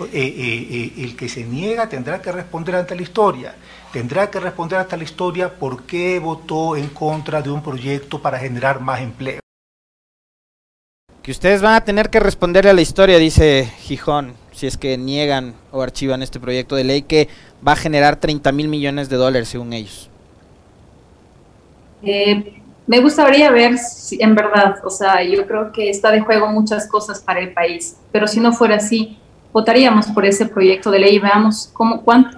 Eh, 0.00 0.08
eh, 0.12 0.92
el 1.04 1.14
que 1.14 1.28
se 1.28 1.44
niega 1.44 1.88
tendrá 1.88 2.20
que 2.20 2.32
responder 2.32 2.74
ante 2.74 2.96
la 2.96 3.02
historia, 3.02 3.54
tendrá 3.92 4.30
que 4.30 4.40
responder 4.40 4.80
ante 4.80 4.96
la 4.96 5.04
historia 5.04 5.54
por 5.54 5.84
qué 5.84 6.18
votó 6.18 6.76
en 6.76 6.88
contra 6.88 7.40
de 7.40 7.50
un 7.50 7.62
proyecto 7.62 8.20
para 8.20 8.38
generar 8.38 8.80
más 8.80 9.00
empleo. 9.00 9.40
Que 11.22 11.30
ustedes 11.30 11.62
van 11.62 11.74
a 11.74 11.84
tener 11.84 12.10
que 12.10 12.18
responderle 12.18 12.70
a 12.70 12.74
la 12.74 12.80
historia, 12.80 13.18
dice 13.18 13.70
Gijón, 13.78 14.34
si 14.50 14.66
es 14.66 14.76
que 14.76 14.98
niegan 14.98 15.54
o 15.70 15.82
archivan 15.82 16.22
este 16.22 16.40
proyecto 16.40 16.74
de 16.74 16.82
ley 16.82 17.02
que 17.02 17.28
va 17.66 17.72
a 17.72 17.76
generar 17.76 18.16
30 18.16 18.50
mil 18.50 18.66
millones 18.66 19.08
de 19.08 19.16
dólares 19.16 19.48
según 19.48 19.72
ellos. 19.72 20.10
Eh, 22.02 22.61
me 22.86 23.00
gustaría 23.00 23.50
ver 23.50 23.78
si 23.78 24.20
en 24.20 24.34
verdad, 24.34 24.76
o 24.84 24.90
sea, 24.90 25.22
yo 25.22 25.46
creo 25.46 25.72
que 25.72 25.88
está 25.90 26.10
de 26.10 26.20
juego 26.20 26.48
muchas 26.48 26.88
cosas 26.88 27.20
para 27.20 27.40
el 27.40 27.52
país, 27.52 27.96
pero 28.10 28.26
si 28.26 28.40
no 28.40 28.52
fuera 28.52 28.76
así, 28.76 29.18
votaríamos 29.52 30.06
por 30.06 30.24
ese 30.24 30.46
proyecto 30.46 30.90
de 30.90 30.98
ley 30.98 31.16
y 31.16 31.18
veamos 31.18 31.72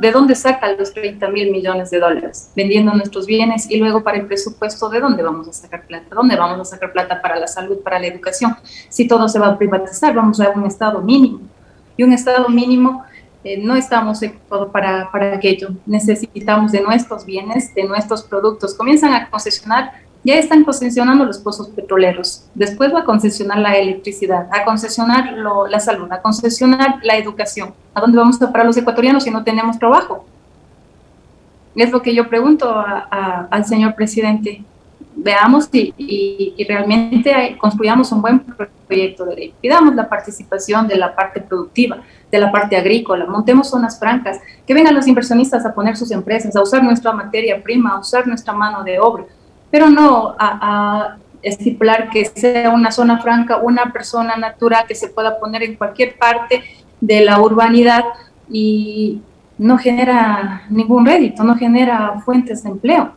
de 0.01 0.11
dónde 0.11 0.35
sacan 0.35 0.77
los 0.77 0.93
30 0.93 1.29
mil 1.29 1.51
millones 1.51 1.91
de 1.91 2.01
dólares, 2.01 2.51
vendiendo 2.57 2.93
nuestros 2.93 3.27
bienes 3.27 3.71
y 3.71 3.77
luego 3.77 4.03
para 4.03 4.19
el 4.19 4.27
presupuesto, 4.27 4.89
¿de 4.89 5.01
dónde 5.01 5.23
vamos 5.23 5.49
a 5.49 5.53
sacar 5.53 5.87
plata? 5.87 6.15
¿Dónde 6.15 6.37
vamos 6.37 6.61
a 6.61 6.65
sacar 6.65 6.93
plata 6.93 7.23
para 7.23 7.39
la 7.39 7.47
salud, 7.47 7.79
para 7.79 7.99
la 7.99 8.07
educación? 8.07 8.57
Si 8.89 9.07
todo 9.07 9.29
se 9.29 9.39
va 9.39 9.49
a 9.49 9.59
privatizar, 9.59 10.13
vamos 10.15 10.41
a 10.41 10.51
un 10.51 10.67
Estado 10.67 11.01
mínimo. 11.01 11.41
Y 11.97 12.03
un 12.03 12.13
Estado 12.13 12.49
mínimo 12.49 13.05
eh, 13.45 13.59
no 13.59 13.77
estamos 13.77 14.21
para, 14.73 15.11
para 15.13 15.37
aquello. 15.37 15.69
Necesitamos 15.87 16.73
de 16.73 16.81
nuestros 16.81 17.25
bienes, 17.25 17.75
de 17.75 17.85
nuestros 17.85 18.25
productos. 18.25 18.75
Comienzan 18.75 19.13
a 19.13 19.31
concesionar 19.31 19.93
ya 20.25 20.37
están 20.37 20.65
concesionando 20.65 21.25
los 21.27 21.39
pozos 21.39 21.69
petroleros, 21.69 22.47
después 22.55 22.93
va 22.93 23.01
a 23.01 23.05
concesionar 23.05 23.59
la 23.59 23.77
electricidad, 23.77 24.49
a 24.51 24.65
concesionar 24.65 25.35
la 25.69 25.81
salud, 25.81 26.11
a 26.11 26.23
concesionar 26.23 26.99
la 27.03 27.17
educación. 27.19 27.75
¿A 27.93 28.01
dónde 28.01 28.17
vamos 28.17 28.41
a 28.41 28.51
parar 28.51 28.67
los 28.67 28.77
ecuatorianos 28.77 29.25
si 29.25 29.31
no 29.31 29.45
tenemos 29.45 29.79
trabajo? 29.79 30.25
Es 31.77 31.91
lo 31.93 32.01
que 32.01 32.15
yo 32.15 32.29
pregunto 32.29 32.75
al 32.75 33.65
señor 33.67 33.95
presidente. 33.95 34.65
Veamos 35.17 35.69
y, 35.73 36.57
realmente 36.69 37.57
construyamos 37.61 38.11
un 38.11 38.23
buen 38.23 38.41
proyecto 38.89 39.27
de 39.27 39.37
ley. 39.37 39.55
Pidamos 39.61 39.95
la 39.95 40.09
participación 40.09 40.89
de 40.89 40.97
la 40.97 41.15
parte 41.15 41.41
productiva, 41.41 41.99
de 42.31 42.39
la 42.39 42.51
parte 42.51 42.77
agrícola, 42.77 43.27
montemos 43.27 43.69
zonas 43.69 43.99
francas, 43.99 44.41
que 44.67 44.75
vengan 44.75 44.95
los 44.95 45.07
inversionistas 45.07 45.67
a 45.67 45.75
poner 45.75 45.97
sus 45.97 46.11
empresas, 46.11 46.57
a 46.57 46.63
usar 46.63 46.83
nuestra 46.83 47.13
materia 47.13 47.63
prima, 47.63 47.91
a 47.91 48.01
usar 48.01 48.27
nuestra 48.27 48.55
mano 48.55 48.83
de 48.83 48.99
obra 48.99 49.25
pero 49.75 49.91
no 49.91 50.37
a, 50.39 51.17
estipular 51.43 52.09
que 52.09 52.27
sea 52.27 52.71
una 52.71 52.93
zona 52.93 53.19
franca, 53.19 53.57
una 53.57 53.93
persona 53.93 54.37
natural 54.37 54.87
que 54.87 54.95
se 54.95 55.09
pueda 55.09 55.41
poner 55.41 55.65
en 55.65 55.75
cualquier 55.75 56.17
parte 56.17 56.63
de 57.01 57.23
la 57.23 57.41
urbanidad 57.41 58.05
y 58.49 59.21
no 59.59 59.77
genera 59.77 60.63
ningún 60.71 61.05
rédito, 61.05 61.43
no 61.43 61.57
genera 61.57 62.21
fuentes 62.25 62.63
de 62.63 62.71
empleo. 62.71 63.15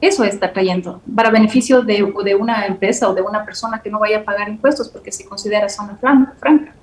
Eso 0.00 0.24
está 0.24 0.52
trayendo 0.52 1.00
para 1.14 1.30
beneficio 1.30 1.82
de, 1.82 2.12
de, 2.24 2.34
una 2.34 2.66
empresa 2.66 3.08
o 3.08 3.14
de 3.14 3.22
una 3.22 3.44
persona 3.44 3.80
que 3.80 3.90
no 3.90 4.00
vaya 4.00 4.18
a 4.18 4.24
pagar 4.24 4.48
impuestos 4.48 4.88
porque 4.88 5.12
se 5.12 5.24
considera 5.24 5.68
zona 5.68 5.96
franca. 6.40 6.74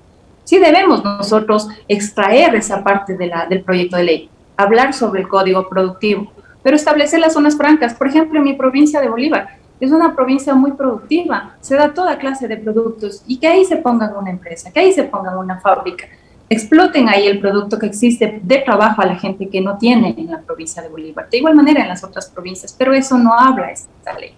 Sí 0.46 0.60
debemos 0.60 1.04
nosotros 1.04 1.68
extraer 1.90 2.56
esa 2.56 2.86
parte 2.86 3.18
del 3.18 3.64
proyecto 3.64 3.98
de 3.98 4.04
ley, 4.06 4.30
hablar 4.56 4.94
sobre 4.94 5.24
el 5.24 5.28
código 5.28 5.68
productivo, 5.68 6.32
pero 6.68 6.76
establecer 6.76 7.22
las 7.22 7.32
zonas 7.32 7.56
francas. 7.56 7.94
Por 7.94 8.10
ejemplo, 8.10 8.40
en 8.40 8.44
mi 8.44 8.52
provincia 8.52 9.00
de 9.00 9.08
Bolívar, 9.08 9.56
es 9.80 9.90
una 9.90 10.14
provincia 10.14 10.54
muy 10.54 10.74
productiva, 10.74 11.56
se 11.62 11.76
da 11.76 11.94
toda 11.94 12.18
clase 12.18 12.50
de 12.50 12.58
productos 12.58 13.24
y 13.26 13.38
que 13.38 13.48
ahí 13.48 13.64
se 13.64 13.78
pongan 13.78 14.14
una 14.18 14.32
empresa, 14.32 14.70
que 14.70 14.82
ahí 14.82 14.92
se 14.92 15.04
pongan 15.04 15.38
una 15.38 15.62
fábrica, 15.62 16.08
exploten 16.50 17.08
ahí 17.08 17.26
el 17.26 17.40
producto 17.40 17.80
que 17.80 17.86
existe 17.86 18.42
de 18.44 18.58
trabajo 18.58 19.02
a 19.02 19.06
la 19.06 19.16
gente 19.16 19.48
que 19.48 19.62
no 19.62 19.78
tiene 19.78 20.14
en 20.18 20.30
la 20.30 20.42
provincia 20.42 20.82
de 20.82 20.90
Bolívar. 20.90 21.30
De 21.30 21.38
igual 21.38 21.56
manera 21.56 21.84
en 21.84 21.88
las 21.88 22.04
otras 22.04 22.30
provincias, 22.30 22.76
pero 22.78 22.94
eso 22.94 23.18
no 23.18 23.32
habla 23.32 23.72
esta 23.72 24.20
ley. 24.20 24.34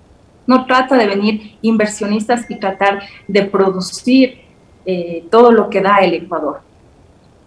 No 0.46 0.68
trata 0.68 0.98
de 0.98 1.08
venir 1.08 1.58
inversionistas 1.64 2.46
y 2.48 2.60
tratar 2.60 3.02
de 3.28 3.42
producir 3.42 4.42
eh, 4.86 5.26
todo 5.32 5.52
lo 5.52 5.68
que 5.68 5.82
da 5.82 5.98
el 6.02 6.14
Ecuador. 6.14 6.62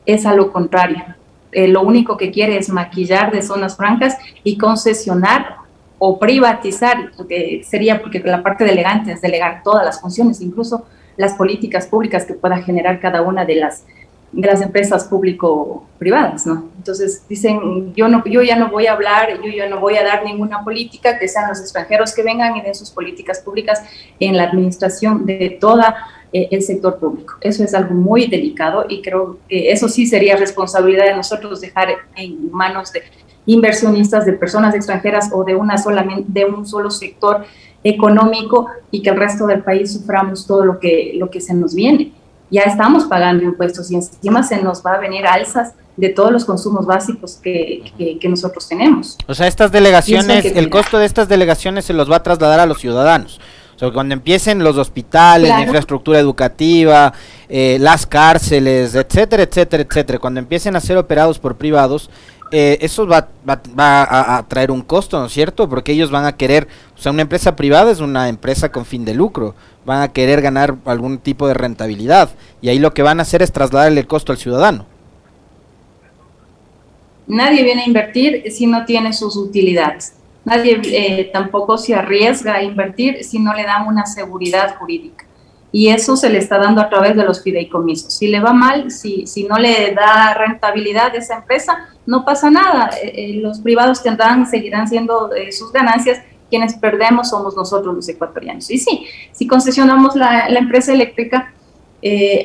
Es 0.04 0.26
a 0.26 0.34
lo 0.34 0.50
contrario. 0.50 1.21
Eh, 1.52 1.68
lo 1.68 1.82
único 1.82 2.16
que 2.16 2.30
quiere 2.30 2.56
es 2.56 2.68
maquillar 2.68 3.30
de 3.30 3.42
zonas 3.42 3.76
francas 3.76 4.16
y 4.42 4.56
concesionar 4.58 5.56
o 5.98 6.18
privatizar, 6.18 7.12
porque 7.16 7.62
sería 7.64 8.00
porque 8.00 8.18
la 8.20 8.42
parte 8.42 8.64
delegante 8.64 9.12
es 9.12 9.20
delegar 9.20 9.62
todas 9.62 9.84
las 9.84 10.00
funciones, 10.00 10.40
incluso 10.40 10.86
las 11.16 11.34
políticas 11.34 11.86
públicas 11.86 12.24
que 12.24 12.34
pueda 12.34 12.56
generar 12.62 12.98
cada 12.98 13.22
una 13.22 13.44
de 13.44 13.56
las 13.56 13.84
de 14.32 14.48
las 14.48 14.62
empresas 14.62 15.04
público-privadas, 15.04 16.46
¿no? 16.46 16.70
Entonces 16.78 17.22
dicen, 17.28 17.92
yo, 17.94 18.08
no, 18.08 18.24
yo 18.24 18.42
ya 18.42 18.56
no 18.56 18.70
voy 18.70 18.86
a 18.86 18.92
hablar, 18.92 19.28
yo 19.42 19.50
ya 19.50 19.68
no 19.68 19.78
voy 19.78 19.96
a 19.96 20.02
dar 20.02 20.24
ninguna 20.24 20.64
política, 20.64 21.18
que 21.18 21.28
sean 21.28 21.50
los 21.50 21.60
extranjeros 21.60 22.14
que 22.14 22.22
vengan 22.22 22.56
y 22.56 22.62
den 22.62 22.74
sus 22.74 22.90
políticas 22.90 23.40
públicas 23.40 23.84
en 24.18 24.38
la 24.38 24.44
administración 24.44 25.26
de 25.26 25.58
toda 25.60 26.06
el 26.32 26.62
sector 26.62 26.98
público. 26.98 27.34
Eso 27.40 27.62
es 27.62 27.74
algo 27.74 27.94
muy 27.94 28.26
delicado 28.26 28.86
y 28.88 29.02
creo 29.02 29.38
que 29.48 29.70
eso 29.70 29.88
sí 29.88 30.06
sería 30.06 30.36
responsabilidad 30.36 31.04
de 31.04 31.16
nosotros 31.16 31.60
dejar 31.60 31.88
en 32.16 32.50
manos 32.50 32.92
de 32.92 33.02
inversionistas, 33.46 34.24
de 34.24 34.32
personas 34.32 34.74
extranjeras 34.74 35.30
o 35.32 35.44
de, 35.44 35.54
una 35.54 35.76
solamente, 35.76 36.24
de 36.28 36.44
un 36.44 36.66
solo 36.66 36.90
sector 36.90 37.44
económico 37.84 38.68
y 38.90 39.02
que 39.02 39.10
el 39.10 39.16
resto 39.16 39.46
del 39.46 39.62
país 39.62 39.92
suframos 39.92 40.46
todo 40.46 40.64
lo 40.64 40.78
que, 40.78 41.12
lo 41.16 41.28
que 41.30 41.40
se 41.40 41.52
nos 41.52 41.74
viene. 41.74 42.12
Ya 42.50 42.62
estamos 42.62 43.04
pagando 43.04 43.44
impuestos 43.44 43.90
y 43.90 43.96
encima 43.96 44.42
se 44.42 44.62
nos 44.62 44.84
va 44.84 44.94
a 44.94 44.98
venir 44.98 45.26
alzas 45.26 45.72
de 45.96 46.08
todos 46.08 46.30
los 46.30 46.44
consumos 46.44 46.86
básicos 46.86 47.38
que, 47.42 47.82
que, 48.20 48.28
nosotros 48.28 48.66
tenemos. 48.66 49.18
O 49.26 49.34
sea, 49.34 49.46
estas 49.46 49.70
delegaciones, 49.72 50.44
el 50.44 50.70
costo 50.70 50.98
de 50.98 51.04
estas 51.04 51.28
delegaciones 51.28 51.84
se 51.84 51.92
los 51.92 52.10
va 52.10 52.16
a 52.16 52.22
trasladar 52.22 52.60
a 52.60 52.66
los 52.66 52.78
ciudadanos 52.78 53.40
cuando 53.92 54.14
empiecen 54.14 54.62
los 54.62 54.76
hospitales, 54.76 55.48
la 55.48 55.62
infraestructura 55.62 56.18
educativa, 56.18 57.12
eh, 57.48 57.78
las 57.80 58.06
cárceles, 58.06 58.94
etcétera, 58.94 59.42
etcétera, 59.42 59.82
etcétera, 59.82 60.18
cuando 60.18 60.40
empiecen 60.40 60.76
a 60.76 60.80
ser 60.80 60.96
operados 60.98 61.38
por 61.38 61.56
privados, 61.56 62.08
eh, 62.54 62.76
eso 62.82 63.06
va, 63.06 63.28
a, 63.46 64.44
traer 64.46 64.70
un 64.70 64.82
costo, 64.82 65.18
¿no 65.18 65.26
es 65.26 65.32
cierto? 65.32 65.70
Porque 65.70 65.92
ellos 65.92 66.10
van 66.10 66.26
a 66.26 66.36
querer, 66.36 66.68
o 66.94 67.00
sea, 67.00 67.10
una 67.10 67.22
empresa 67.22 67.56
privada 67.56 67.90
es 67.90 68.00
una 68.00 68.28
empresa 68.28 68.70
con 68.70 68.84
fin 68.84 69.06
de 69.06 69.14
lucro, 69.14 69.54
van 69.86 70.02
a 70.02 70.12
querer 70.12 70.42
ganar 70.42 70.76
algún 70.84 71.18
tipo 71.18 71.48
de 71.48 71.54
rentabilidad 71.54 72.30
y 72.60 72.68
ahí 72.68 72.78
lo 72.78 72.92
que 72.92 73.02
van 73.02 73.20
a 73.20 73.22
hacer 73.22 73.42
es 73.42 73.52
trasladarle 73.52 74.00
el 74.00 74.06
costo 74.06 74.32
al 74.32 74.38
ciudadano. 74.38 74.84
Nadie 77.26 77.64
viene 77.64 77.82
a 77.82 77.86
invertir 77.86 78.44
si 78.52 78.66
no 78.66 78.84
tiene 78.84 79.14
sus 79.14 79.34
utilidades. 79.36 80.12
Nadie 80.44 80.80
eh, 80.84 81.30
tampoco 81.32 81.78
se 81.78 81.94
arriesga 81.94 82.54
a 82.54 82.62
invertir 82.62 83.22
si 83.22 83.38
no 83.38 83.54
le 83.54 83.62
dan 83.62 83.86
una 83.86 84.06
seguridad 84.06 84.76
jurídica. 84.76 85.24
Y 85.70 85.88
eso 85.88 86.16
se 86.16 86.28
le 86.28 86.38
está 86.38 86.58
dando 86.58 86.80
a 86.80 86.90
través 86.90 87.16
de 87.16 87.24
los 87.24 87.42
fideicomisos. 87.42 88.12
Si 88.12 88.26
le 88.26 88.40
va 88.40 88.52
mal, 88.52 88.90
si, 88.90 89.26
si 89.26 89.44
no 89.44 89.56
le 89.56 89.94
da 89.94 90.34
rentabilidad 90.34 91.14
a 91.14 91.18
esa 91.18 91.36
empresa, 91.36 91.88
no 92.04 92.24
pasa 92.24 92.50
nada. 92.50 92.90
Eh, 93.02 93.12
eh, 93.14 93.40
los 93.40 93.60
privados 93.60 94.02
tendrán, 94.02 94.46
seguirán 94.46 94.88
siendo 94.88 95.30
sus 95.50 95.72
ganancias. 95.72 96.20
Quienes 96.50 96.74
perdemos 96.74 97.30
somos 97.30 97.56
nosotros 97.56 97.94
los 97.94 98.08
ecuatorianos. 98.08 98.70
Y 98.70 98.76
sí, 98.76 99.06
si 99.32 99.46
concesionamos 99.46 100.14
la, 100.14 100.50
la 100.50 100.58
empresa 100.58 100.92
eléctrica, 100.92 101.54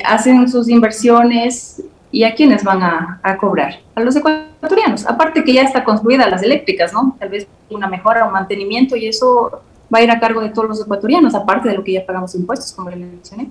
hacen 0.06 0.48
sus 0.48 0.70
inversiones, 0.70 1.84
¿Y 2.12 2.24
a 2.24 2.36
quiénes 2.36 2.64
van 2.64 2.82
a, 2.84 3.38
cobrar? 3.40 3.80
A 3.96 4.02
los 4.02 4.16
ecuatorianos. 4.16 5.06
Aparte 5.06 5.44
que 5.44 5.54
ya 5.54 5.64
está 5.64 5.84
construida 5.84 6.30
las 6.30 6.42
eléctricas, 6.42 6.94
¿no? 6.94 7.16
Tal 7.20 7.30
vez 7.30 7.48
una 7.70 7.88
mejora, 7.88 8.26
un 8.26 8.34
mantenimiento 8.34 8.96
y 8.96 9.08
eso 9.08 9.62
va 9.94 10.00
a 10.00 10.02
ir 10.02 10.12
a 10.12 10.20
cargo 10.20 10.42
de 10.42 10.50
todos 10.50 10.70
los 10.70 10.82
ecuatorianos, 10.82 11.36
aparte 11.36 11.70
de 11.70 11.76
lo 11.76 11.84
que 11.84 11.94
ya 11.94 12.06
pagamos 12.06 12.34
impuestos, 12.36 12.72
como 12.74 12.90
le 12.90 12.98
mencioné. 12.98 13.50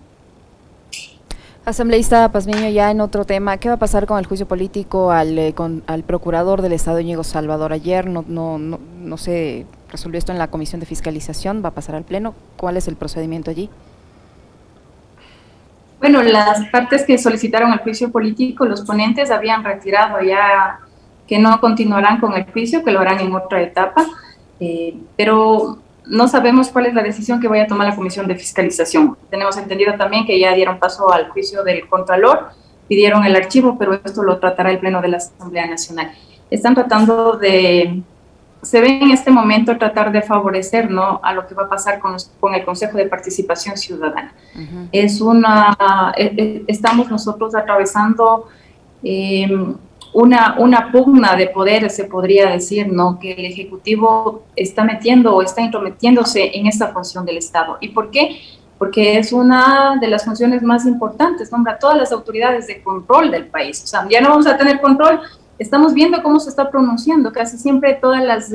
Asambleísta 1.65 2.31
Pazmiño, 2.31 2.69
ya 2.69 2.93
en 2.93 3.01
otro 3.01 3.25
tema, 3.25 3.57
¿qué 3.57 3.69
va 3.69 3.75
a 3.75 3.79
pasar 3.79 4.07
con 4.07 4.19
el 4.19 4.27
juicio 4.27 4.47
político 4.47 5.11
al, 5.11 5.37
eh, 5.37 5.55
al 5.87 6.03
procurador 6.05 6.63
del 6.63 6.73
Estado, 6.73 7.01
Íñigo 7.01 7.25
Salvador? 7.25 7.73
Ayer 7.73 8.09
no, 8.09 8.25
no, 8.29 8.57
no, 8.59 8.79
no 9.01 9.17
se 9.17 9.67
resolvió 9.91 10.19
esto 10.19 10.31
en 10.31 10.39
la 10.39 10.49
Comisión 10.49 10.79
de 10.79 10.87
Fiscalización, 10.87 11.63
va 11.65 11.71
a 11.71 11.75
pasar 11.75 11.97
al 11.97 12.05
Pleno. 12.05 12.35
¿Cuál 12.57 12.77
es 12.77 12.87
el 12.87 12.95
procedimiento 12.95 13.51
allí? 13.51 13.69
Bueno, 15.99 16.23
las 16.23 16.67
partes 16.69 17.05
que 17.05 17.17
solicitaron 17.17 17.73
el 17.73 17.79
juicio 17.79 18.11
político, 18.12 18.67
los 18.67 18.83
ponentes 18.83 19.31
habían 19.31 19.65
retirado 19.65 20.21
ya 20.21 20.81
que 21.26 21.38
no 21.38 21.61
continuarán 21.61 22.21
con 22.21 22.35
el 22.35 22.45
juicio, 22.45 22.85
que 22.85 22.93
lo 22.93 23.00
harán 23.00 23.21
en 23.21 23.35
otra 23.35 23.62
etapa, 23.62 24.07
eh, 24.61 24.95
pero 25.17 25.79
no 26.07 26.29
sabemos 26.29 26.69
cuál 26.69 26.87
es 26.87 26.95
la 26.95 27.03
decisión 27.03 27.41
que 27.41 27.49
vaya 27.49 27.65
a 27.65 27.67
tomar 27.67 27.88
la 27.88 27.97
Comisión 27.97 28.29
de 28.29 28.37
Fiscalización. 28.37 29.17
Tenemos 29.31 29.57
entendido 29.57 29.95
también 29.95 30.25
que 30.25 30.38
ya 30.38 30.53
dieron 30.53 30.79
paso 30.79 31.12
al 31.12 31.31
juicio 31.31 31.65
del 31.65 31.88
Contralor, 31.88 32.50
pidieron 32.88 33.25
el 33.25 33.35
archivo, 33.35 33.76
pero 33.79 33.95
esto 33.95 34.23
lo 34.23 34.38
tratará 34.38 34.71
el 34.71 34.79
Pleno 34.79 35.00
de 35.00 35.09
la 35.09 35.17
Asamblea 35.17 35.67
Nacional. 35.67 36.12
Están 36.50 36.75
tratando 36.75 37.37
de, 37.37 38.03
se 38.63 38.81
ve 38.81 38.99
en 39.01 39.11
este 39.11 39.31
momento 39.31 39.77
tratar 39.79 40.11
de 40.11 40.23
favorecer 40.23 40.91
¿no? 40.91 41.21
a 41.23 41.33
lo 41.33 41.47
que 41.47 41.55
va 41.55 41.65
a 41.65 41.69
pasar 41.69 41.99
con, 41.99 42.17
con 42.41 42.55
el 42.55 42.65
Consejo 42.65 42.99
de 42.99 43.07
Participación 43.07 43.77
Ciudadana. 43.77 44.33
Es 44.91 45.21
una, 45.21 45.77
eh, 46.17 46.35
eh, 46.37 46.65
estamos 46.67 47.11
nosotros 47.11 47.55
atravesando... 47.55 48.49
Eh, 49.03 49.49
una, 50.17 50.57
una 50.59 50.91
pugna 50.91 51.37
de 51.37 51.49
poder, 51.49 51.91
se 51.91 52.05
podría 52.05 52.49
decir, 52.49 52.91
¿no? 52.91 53.19
Que 53.19 53.33
el 53.33 53.45
Ejecutivo 53.45 54.45
está 54.57 54.83
metiendo 54.83 55.35
o 55.35 55.43
está 55.43 55.61
intrometiéndose 55.61 56.57
en 56.57 56.67
esta 56.67 56.89
función 56.89 57.27
del 57.27 57.37
Estado. 57.37 57.77
¿Y 57.83 57.89
por 57.89 58.11
qué? 58.11 58.41
Porque 58.79 59.19
es 59.19 59.31
una 59.35 59.99
de 60.01 60.09
las 60.09 60.25
funciones 60.25 60.63
más 60.63 60.87
importantes, 60.87 61.53
nombra 61.53 61.79
todas 61.79 61.99
las 61.99 62.13
autoridades 62.13 62.67
de 62.67 62.83
control 62.83 63.31
del 63.31 63.49
país. 63.49 63.83
O 63.85 63.87
sea, 63.87 64.07
ya 64.09 64.23
no 64.23 64.31
vamos 64.31 64.47
a 64.47 64.57
tener 64.57 64.81
control, 64.81 65.21
estamos 65.59 65.95
viendo 65.95 66.23
cómo 66.23 66.41
se 66.41 66.51
está 66.51 66.71
pronunciando, 66.71 67.33
casi 67.33 67.59
siempre 67.59 67.95
todas 67.95 68.23
las 68.23 68.53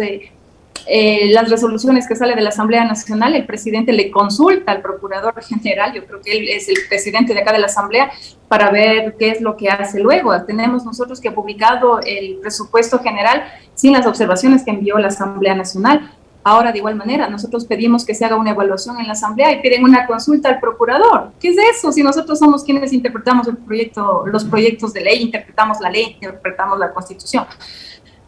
eh, 0.87 1.31
las 1.31 1.49
resoluciones 1.49 2.07
que 2.07 2.15
sale 2.15 2.35
de 2.35 2.41
la 2.41 2.49
Asamblea 2.49 2.83
Nacional, 2.85 3.35
el 3.35 3.45
presidente 3.45 3.93
le 3.93 4.09
consulta 4.09 4.71
al 4.71 4.81
procurador 4.81 5.41
general, 5.43 5.93
yo 5.93 6.05
creo 6.05 6.21
que 6.21 6.37
él 6.37 6.49
es 6.49 6.67
el 6.69 6.77
presidente 6.89 7.33
de 7.33 7.41
acá 7.41 7.53
de 7.53 7.59
la 7.59 7.67
Asamblea, 7.67 8.11
para 8.47 8.71
ver 8.71 9.15
qué 9.17 9.29
es 9.29 9.41
lo 9.41 9.55
que 9.55 9.69
hace 9.69 9.99
luego. 9.99 10.33
Tenemos 10.43 10.83
nosotros 10.83 11.21
que 11.21 11.29
ha 11.29 11.35
publicado 11.35 11.99
el 12.01 12.37
presupuesto 12.41 12.99
general 12.99 13.43
sin 13.75 13.93
las 13.93 14.07
observaciones 14.07 14.63
que 14.63 14.71
envió 14.71 14.97
la 14.97 15.09
Asamblea 15.09 15.55
Nacional. 15.55 16.11
Ahora, 16.43 16.71
de 16.71 16.79
igual 16.79 16.95
manera, 16.95 17.29
nosotros 17.29 17.65
pedimos 17.65 18.03
que 18.03 18.15
se 18.15 18.25
haga 18.25 18.35
una 18.35 18.51
evaluación 18.51 18.99
en 18.99 19.05
la 19.05 19.13
Asamblea 19.13 19.51
y 19.51 19.61
piden 19.61 19.83
una 19.83 20.07
consulta 20.07 20.49
al 20.49 20.59
procurador. 20.59 21.31
¿Qué 21.39 21.49
es 21.49 21.57
eso? 21.77 21.91
Si 21.91 22.01
nosotros 22.01 22.39
somos 22.39 22.63
quienes 22.63 22.91
interpretamos 22.93 23.47
el 23.47 23.57
proyecto, 23.57 24.23
los 24.25 24.43
proyectos 24.45 24.91
de 24.93 25.01
ley, 25.01 25.21
interpretamos 25.21 25.79
la 25.79 25.91
ley, 25.91 26.13
interpretamos 26.13 26.79
la 26.79 26.91
Constitución. 26.91 27.45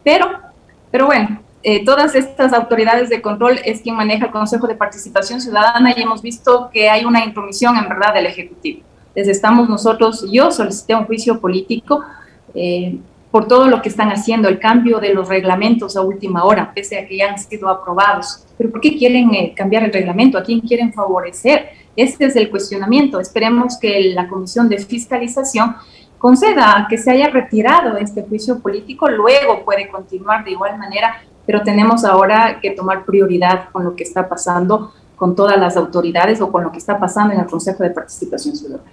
Pero, 0.04 0.26
pero 0.92 1.06
bueno, 1.06 1.40
eh, 1.64 1.84
todas 1.84 2.14
estas 2.14 2.52
autoridades 2.52 3.08
de 3.08 3.20
control 3.20 3.58
es 3.64 3.80
quien 3.80 3.96
maneja 3.96 4.26
el 4.26 4.30
Consejo 4.30 4.68
de 4.68 4.74
Participación 4.74 5.40
Ciudadana 5.40 5.92
y 5.96 6.02
hemos 6.02 6.22
visto 6.22 6.70
que 6.72 6.88
hay 6.90 7.04
una 7.04 7.24
intromisión 7.24 7.76
en 7.76 7.88
verdad 7.88 8.14
del 8.14 8.26
Ejecutivo. 8.26 8.82
Desde 9.14 9.32
estamos 9.32 9.68
nosotros, 9.68 10.26
yo 10.30 10.52
solicité 10.52 10.94
un 10.94 11.06
juicio 11.06 11.40
político 11.40 12.04
eh, 12.54 12.98
por 13.34 13.48
todo 13.48 13.66
lo 13.66 13.82
que 13.82 13.88
están 13.88 14.10
haciendo, 14.10 14.48
el 14.48 14.60
cambio 14.60 15.00
de 15.00 15.12
los 15.12 15.28
reglamentos 15.28 15.96
a 15.96 16.02
última 16.02 16.44
hora, 16.44 16.70
pese 16.72 17.00
a 17.00 17.08
que 17.08 17.16
ya 17.16 17.30
han 17.32 17.38
sido 17.40 17.68
aprobados. 17.68 18.44
Pero 18.56 18.70
¿por 18.70 18.80
qué 18.80 18.96
quieren 18.96 19.34
eh, 19.34 19.52
cambiar 19.56 19.82
el 19.82 19.92
reglamento? 19.92 20.38
¿A 20.38 20.44
quién 20.44 20.60
quieren 20.60 20.92
favorecer? 20.92 21.70
Este 21.96 22.26
es 22.26 22.36
el 22.36 22.48
cuestionamiento. 22.48 23.18
Esperemos 23.18 23.76
que 23.76 24.12
la 24.14 24.28
Comisión 24.28 24.68
de 24.68 24.78
Fiscalización 24.78 25.74
conceda 26.16 26.86
que 26.88 26.96
se 26.96 27.10
haya 27.10 27.26
retirado 27.26 27.96
este 27.96 28.22
juicio 28.22 28.60
político, 28.60 29.08
luego 29.08 29.64
puede 29.64 29.88
continuar 29.88 30.44
de 30.44 30.52
igual 30.52 30.78
manera 30.78 31.16
pero 31.44 31.62
tenemos 31.62 32.04
ahora 32.04 32.60
que 32.62 32.70
tomar 32.70 33.04
prioridad 33.04 33.68
con 33.72 33.82
lo 33.82 33.96
que 33.96 34.04
está 34.04 34.28
pasando 34.28 34.92
con 35.16 35.34
todas 35.34 35.58
las 35.58 35.76
autoridades 35.76 36.40
o 36.40 36.52
con 36.52 36.62
lo 36.62 36.70
que 36.70 36.78
está 36.78 37.00
pasando 37.00 37.34
en 37.34 37.40
el 37.40 37.46
Consejo 37.46 37.82
de 37.82 37.90
Participación 37.90 38.54
Ciudadana. 38.56 38.90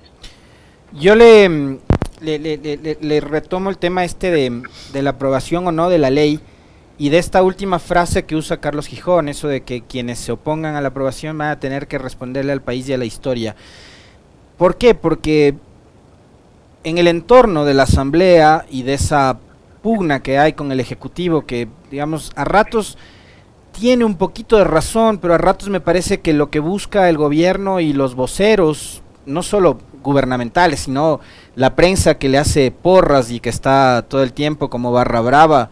Yo 0.93 1.15
le, 1.15 1.79
le, 2.21 3.19
retomo 3.21 3.69
el 3.69 3.77
tema 3.77 4.03
este 4.03 4.31
de, 4.31 4.61
de, 4.93 5.01
la 5.01 5.11
aprobación 5.11 5.67
o 5.67 5.71
no 5.71 5.89
de 5.89 5.97
la 5.97 6.09
ley 6.09 6.39
y 6.97 7.09
de 7.09 7.17
esta 7.17 7.41
última 7.41 7.79
frase 7.79 8.25
que 8.25 8.35
usa 8.35 8.57
Carlos 8.57 8.87
Gijón, 8.87 9.27
eso 9.27 9.47
de 9.47 9.61
que 9.61 9.81
quienes 9.81 10.19
se 10.19 10.31
opongan 10.31 10.75
a 10.75 10.81
la 10.81 10.89
aprobación 10.89 11.37
van 11.37 11.49
a 11.49 11.59
tener 11.59 11.87
que 11.87 11.97
responderle 11.97 12.51
al 12.51 12.61
país 12.61 12.87
y 12.87 12.93
a 12.93 12.97
la 12.97 13.05
historia. 13.05 13.55
¿Por 14.57 14.77
qué? 14.77 14.93
Porque 14.93 15.55
en 16.83 16.97
el 16.99 17.07
entorno 17.07 17.65
de 17.65 17.73
la 17.73 17.83
Asamblea 17.83 18.65
y 18.69 18.83
de 18.83 18.93
esa 18.93 19.39
pugna 19.81 20.21
que 20.21 20.37
hay 20.37 20.53
con 20.53 20.71
el 20.71 20.79
Ejecutivo, 20.79 21.45
que 21.45 21.67
digamos 21.89 22.31
a 22.35 22.45
ratos 22.45 22.97
tiene 23.71 24.05
un 24.05 24.15
poquito 24.15 24.57
de 24.57 24.63
razón, 24.63 25.17
pero 25.17 25.33
a 25.33 25.39
ratos 25.39 25.69
me 25.69 25.79
parece 25.79 26.21
que 26.21 26.33
lo 26.33 26.51
que 26.51 26.59
busca 26.59 27.09
el 27.09 27.17
gobierno 27.17 27.79
y 27.79 27.93
los 27.93 28.15
voceros, 28.15 29.01
no 29.25 29.41
solo 29.43 29.79
gubernamentales, 30.01 30.81
sino 30.81 31.19
la 31.55 31.75
prensa 31.75 32.17
que 32.17 32.29
le 32.29 32.37
hace 32.37 32.71
porras 32.71 33.31
y 33.31 33.39
que 33.39 33.49
está 33.49 34.05
todo 34.07 34.23
el 34.23 34.33
tiempo 34.33 34.69
como 34.69 34.91
barra 34.91 35.21
brava 35.21 35.69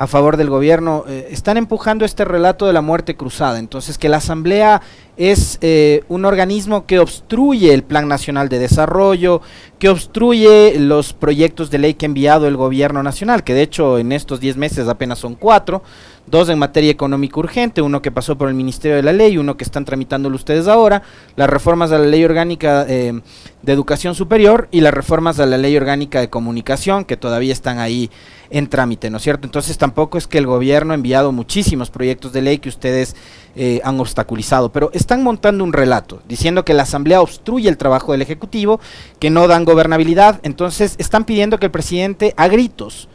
a 0.00 0.06
favor 0.06 0.38
del 0.38 0.48
gobierno, 0.48 1.04
eh, 1.06 1.28
están 1.30 1.58
empujando 1.58 2.06
este 2.06 2.24
relato 2.24 2.66
de 2.66 2.72
la 2.72 2.80
muerte 2.80 3.16
cruzada. 3.16 3.58
Entonces, 3.58 3.98
que 3.98 4.08
la 4.08 4.16
Asamblea 4.16 4.80
es 5.18 5.58
eh, 5.60 6.04
un 6.08 6.24
organismo 6.24 6.86
que 6.86 6.98
obstruye 6.98 7.74
el 7.74 7.82
Plan 7.82 8.08
Nacional 8.08 8.48
de 8.48 8.58
Desarrollo, 8.58 9.42
que 9.78 9.90
obstruye 9.90 10.78
los 10.78 11.12
proyectos 11.12 11.70
de 11.70 11.80
ley 11.80 11.92
que 11.92 12.06
ha 12.06 12.08
enviado 12.08 12.48
el 12.48 12.56
gobierno 12.56 13.02
nacional, 13.02 13.44
que 13.44 13.52
de 13.52 13.60
hecho 13.60 13.98
en 13.98 14.12
estos 14.12 14.40
10 14.40 14.56
meses 14.56 14.88
apenas 14.88 15.18
son 15.18 15.34
cuatro, 15.34 15.82
dos 16.26 16.48
en 16.48 16.58
materia 16.58 16.90
económica 16.90 17.40
urgente, 17.40 17.82
uno 17.82 18.02
que 18.02 18.10
pasó 18.10 18.38
por 18.38 18.48
el 18.48 18.54
Ministerio 18.54 18.96
de 18.96 19.02
la 19.02 19.12
Ley, 19.12 19.36
uno 19.36 19.56
que 19.56 19.64
están 19.64 19.84
tramitándolo 19.84 20.36
ustedes 20.36 20.68
ahora, 20.68 21.02
las 21.36 21.50
reformas 21.50 21.92
a 21.92 21.98
la 21.98 22.06
Ley 22.06 22.24
Orgánica 22.24 22.86
eh, 22.88 23.20
de 23.62 23.72
Educación 23.72 24.14
Superior 24.14 24.68
y 24.70 24.80
las 24.80 24.94
reformas 24.94 25.40
a 25.40 25.46
la 25.46 25.58
Ley 25.58 25.76
Orgánica 25.76 26.20
de 26.20 26.30
Comunicación, 26.30 27.04
que 27.04 27.16
todavía 27.16 27.52
están 27.52 27.78
ahí 27.78 28.10
en 28.50 28.68
trámite, 28.68 29.10
¿no 29.10 29.18
es 29.18 29.22
cierto? 29.22 29.46
Entonces 29.46 29.78
tampoco 29.78 30.18
es 30.18 30.26
que 30.26 30.38
el 30.38 30.46
gobierno 30.46 30.92
ha 30.92 30.96
enviado 30.96 31.32
muchísimos 31.32 31.90
proyectos 31.90 32.32
de 32.32 32.42
ley 32.42 32.58
que 32.58 32.68
ustedes 32.68 33.14
eh, 33.54 33.80
han 33.84 33.98
obstaculizado, 34.00 34.72
pero 34.72 34.90
están 34.92 35.22
montando 35.22 35.62
un 35.62 35.72
relato 35.72 36.20
diciendo 36.28 36.64
que 36.64 36.74
la 36.74 36.82
Asamblea 36.82 37.22
obstruye 37.22 37.68
el 37.68 37.76
trabajo 37.76 38.12
del 38.12 38.22
Ejecutivo, 38.22 38.80
que 39.18 39.30
no 39.30 39.46
dan 39.46 39.64
gobernabilidad, 39.64 40.40
entonces 40.42 40.96
están 40.98 41.24
pidiendo 41.24 41.58
que 41.58 41.66
el 41.66 41.72
presidente 41.72 42.34
a 42.36 42.48
gritos 42.48 43.08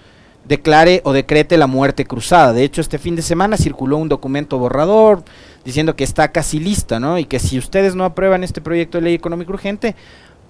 declare 0.47 1.01
o 1.03 1.13
decrete 1.13 1.57
la 1.57 1.67
muerte 1.67 2.05
cruzada. 2.05 2.53
De 2.53 2.63
hecho, 2.63 2.81
este 2.81 2.99
fin 2.99 3.15
de 3.15 3.21
semana 3.21 3.57
circuló 3.57 3.97
un 3.97 4.09
documento 4.09 4.57
borrador 4.57 5.23
diciendo 5.63 5.95
que 5.95 6.03
está 6.03 6.31
casi 6.31 6.59
lista, 6.59 6.99
¿no? 6.99 7.17
Y 7.17 7.25
que 7.25 7.39
si 7.39 7.57
ustedes 7.57 7.95
no 7.95 8.05
aprueban 8.05 8.43
este 8.43 8.61
proyecto 8.61 8.97
de 8.97 9.03
ley 9.05 9.13
económica 9.15 9.51
urgente, 9.51 9.95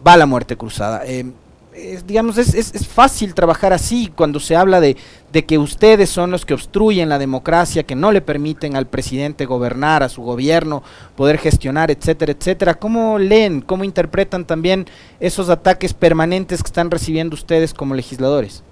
va 0.05 0.17
la 0.17 0.25
muerte 0.25 0.57
cruzada. 0.57 1.03
Eh, 1.05 1.25
es, 1.73 2.07
digamos, 2.07 2.37
es, 2.37 2.53
es, 2.53 2.87
fácil 2.87 3.33
trabajar 3.33 3.73
así 3.73 4.11
cuando 4.15 4.39
se 4.39 4.55
habla 4.55 4.79
de, 4.79 4.95
de, 5.33 5.45
que 5.45 5.57
ustedes 5.57 6.09
son 6.09 6.31
los 6.31 6.45
que 6.45 6.53
obstruyen 6.53 7.09
la 7.09 7.19
democracia, 7.19 7.83
que 7.83 7.95
no 7.95 8.13
le 8.13 8.21
permiten 8.21 8.77
al 8.77 8.87
presidente 8.87 9.45
gobernar, 9.45 10.01
a 10.01 10.09
su 10.09 10.21
gobierno 10.21 10.83
poder 11.17 11.37
gestionar, 11.37 11.91
etcétera, 11.91 12.31
etcétera. 12.31 12.75
¿Cómo 12.75 13.19
leen, 13.19 13.61
cómo 13.61 13.83
interpretan 13.83 14.45
también 14.45 14.85
esos 15.19 15.49
ataques 15.49 15.93
permanentes 15.93 16.63
que 16.63 16.67
están 16.67 16.91
recibiendo 16.91 17.35
ustedes 17.35 17.73
como 17.73 17.93
legisladores? 17.93 18.63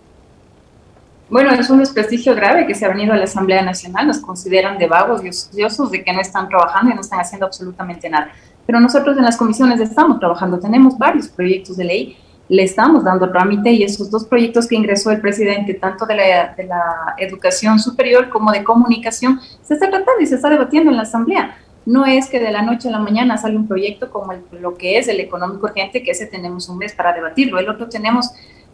Bueno, 1.33 1.49
es 1.49 1.67
un 1.71 1.79
desprestigio 1.79 2.35
grave 2.35 2.67
que 2.67 2.75
se 2.75 2.85
ha 2.85 2.89
venido 2.89 3.11
a 3.11 3.17
la 3.17 3.23
Asamblea 3.23 3.63
Nacional, 3.63 4.05
nos 4.05 4.19
consideran 4.19 4.77
de 4.77 4.85
vagos 4.85 5.25
y 5.25 5.29
ociosos, 5.29 5.89
de 5.89 6.03
que 6.03 6.13
no 6.13 6.21
están 6.21 6.47
trabajando 6.47 6.91
y 6.91 6.93
no 6.93 7.01
están 7.01 7.19
haciendo 7.19 7.47
absolutamente 7.47 8.07
nada. 8.07 8.29
Pero 8.67 8.79
nosotros 8.79 9.17
en 9.17 9.23
las 9.23 9.35
comisiones 9.35 9.79
estamos 9.79 10.19
trabajando, 10.19 10.59
tenemos 10.59 10.95
varios 10.95 11.27
proyectos 11.29 11.75
de 11.75 11.85
ley 11.85 12.17
le 12.49 12.61
estamos 12.61 13.03
dando 13.03 13.31
trámite 13.31 13.71
y 13.71 13.81
esos 13.81 14.11
dos 14.11 14.25
proyectos 14.25 14.67
que 14.67 14.75
ingresó 14.75 15.09
el 15.09 15.21
presidente, 15.21 15.73
tanto 15.73 16.05
de 16.05 16.15
la, 16.15 17.15
educación 17.17 17.79
superior 17.79 18.29
como 18.29 18.51
de 18.51 18.63
comunicación, 18.63 19.39
se 19.63 19.73
está 19.73 19.89
tratando 19.89 20.21
y 20.21 20.27
se 20.27 20.35
está 20.35 20.51
debatiendo 20.51 20.91
en 20.91 20.97
la 20.97 21.03
Asamblea. 21.03 21.57
No 21.87 22.05
es 22.05 22.29
que 22.29 22.39
de 22.39 22.51
la 22.51 22.61
noche 22.61 22.89
a 22.89 22.91
la 22.91 22.99
mañana 22.99 23.37
sale 23.37 23.57
un 23.57 23.67
proyecto 23.67 24.11
como 24.11 24.33
lo 24.51 24.75
que 24.75 24.99
es 24.99 25.07
el 25.07 25.19
económico 25.19 25.65
urgente, 25.65 26.03
que 26.03 26.11
ese 26.11 26.27
tenemos 26.27 26.69
un 26.69 26.77
mes 26.77 26.93
para 26.93 27.11
debatirlo, 27.11 27.57
el 27.57 27.69
otro 27.69 27.89
tenemos 27.89 28.29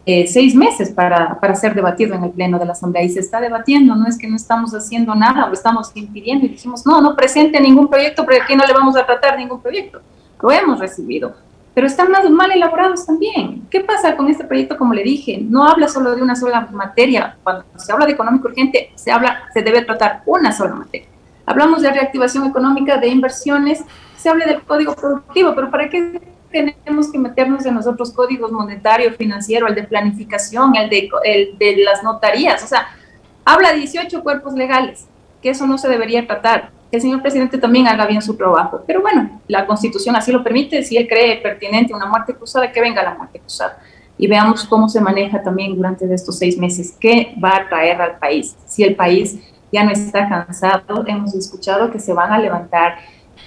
eh, 0.06 0.26
seis 0.26 0.54
meses 0.54 0.90
para, 0.90 1.38
para 1.40 1.54
ser 1.54 1.74
debatido 1.74 2.14
en 2.14 2.24
el 2.24 2.30
Pleno 2.30 2.58
de 2.58 2.64
la 2.64 2.72
Asamblea 2.72 3.02
y 3.02 3.10
se 3.10 3.20
está 3.20 3.40
debatiendo, 3.40 3.94
no 3.94 4.06
es 4.06 4.18
que 4.18 4.28
no 4.28 4.36
estamos 4.36 4.74
haciendo 4.74 5.14
nada 5.14 5.46
o 5.46 5.52
estamos 5.52 5.90
impidiendo 5.94 6.46
y 6.46 6.50
dijimos, 6.50 6.86
no, 6.86 7.00
no 7.00 7.14
presente 7.14 7.60
ningún 7.60 7.88
proyecto 7.88 8.24
porque 8.24 8.40
aquí 8.40 8.56
no 8.56 8.66
le 8.66 8.72
vamos 8.72 8.96
a 8.96 9.04
tratar 9.04 9.38
ningún 9.38 9.60
proyecto. 9.60 10.00
Lo 10.40 10.50
hemos 10.50 10.78
recibido 10.78 11.34
pero 11.74 11.86
están 11.86 12.10
más 12.10 12.28
mal 12.28 12.50
elaborados 12.50 13.06
también. 13.06 13.66
¿Qué 13.70 13.80
pasa 13.80 14.16
con 14.16 14.28
este 14.28 14.44
proyecto? 14.44 14.76
Como 14.76 14.92
le 14.92 15.02
dije, 15.02 15.38
no 15.40 15.64
habla 15.64 15.88
solo 15.88 16.14
de 16.14 16.22
una 16.22 16.34
sola 16.34 16.68
materia. 16.72 17.36
Cuando 17.42 17.64
se 17.76 17.92
habla 17.92 18.06
de 18.06 18.12
económico 18.12 18.48
urgente, 18.48 18.90
se 18.96 19.12
habla, 19.12 19.44
se 19.54 19.62
debe 19.62 19.82
tratar 19.82 20.22
una 20.26 20.52
sola 20.52 20.74
materia. 20.74 21.08
Hablamos 21.46 21.82
de 21.82 21.90
reactivación 21.90 22.46
económica, 22.46 22.98
de 22.98 23.08
inversiones, 23.08 23.84
se 24.16 24.28
habla 24.28 24.46
del 24.46 24.62
código 24.62 24.94
productivo, 24.94 25.54
pero 25.54 25.70
¿para 25.70 25.88
qué 25.88 26.20
tenemos 26.50 27.10
que 27.10 27.18
meternos 27.18 27.64
en 27.66 27.74
los 27.74 27.86
otros 27.86 28.12
códigos 28.12 28.52
monetario, 28.52 29.12
financiero, 29.12 29.66
el 29.68 29.74
de 29.74 29.84
planificación, 29.84 30.76
el 30.76 30.90
de, 30.90 31.08
el 31.24 31.58
de 31.58 31.76
las 31.84 32.02
notarías. 32.02 32.62
O 32.62 32.66
sea, 32.66 32.88
habla 33.44 33.72
18 33.72 34.22
cuerpos 34.22 34.54
legales, 34.54 35.06
que 35.42 35.50
eso 35.50 35.66
no 35.66 35.78
se 35.78 35.88
debería 35.88 36.26
tratar. 36.26 36.70
Que 36.90 36.96
el 36.96 37.02
señor 37.02 37.22
presidente 37.22 37.56
también 37.56 37.86
haga 37.86 38.04
bien 38.06 38.20
su 38.20 38.36
trabajo. 38.36 38.82
Pero 38.86 39.00
bueno, 39.00 39.40
la 39.46 39.64
constitución 39.64 40.16
así 40.16 40.32
lo 40.32 40.42
permite. 40.42 40.82
Si 40.82 40.96
él 40.96 41.06
cree 41.06 41.36
pertinente 41.36 41.94
una 41.94 42.06
muerte 42.06 42.34
cruzada, 42.34 42.72
que 42.72 42.80
venga 42.80 43.02
la 43.02 43.14
muerte 43.14 43.38
cruzada. 43.38 43.78
Y 44.18 44.26
veamos 44.26 44.64
cómo 44.64 44.88
se 44.88 45.00
maneja 45.00 45.42
también 45.42 45.76
durante 45.76 46.12
estos 46.12 46.36
seis 46.36 46.58
meses, 46.58 46.94
qué 47.00 47.34
va 47.42 47.56
a 47.56 47.68
traer 47.68 48.02
al 48.02 48.18
país. 48.18 48.56
Si 48.66 48.82
el 48.82 48.96
país 48.96 49.38
ya 49.72 49.84
no 49.84 49.92
está 49.92 50.28
cansado, 50.28 51.04
hemos 51.06 51.34
escuchado 51.34 51.90
que 51.90 52.00
se 52.00 52.12
van 52.12 52.32
a 52.32 52.38
levantar 52.38 52.98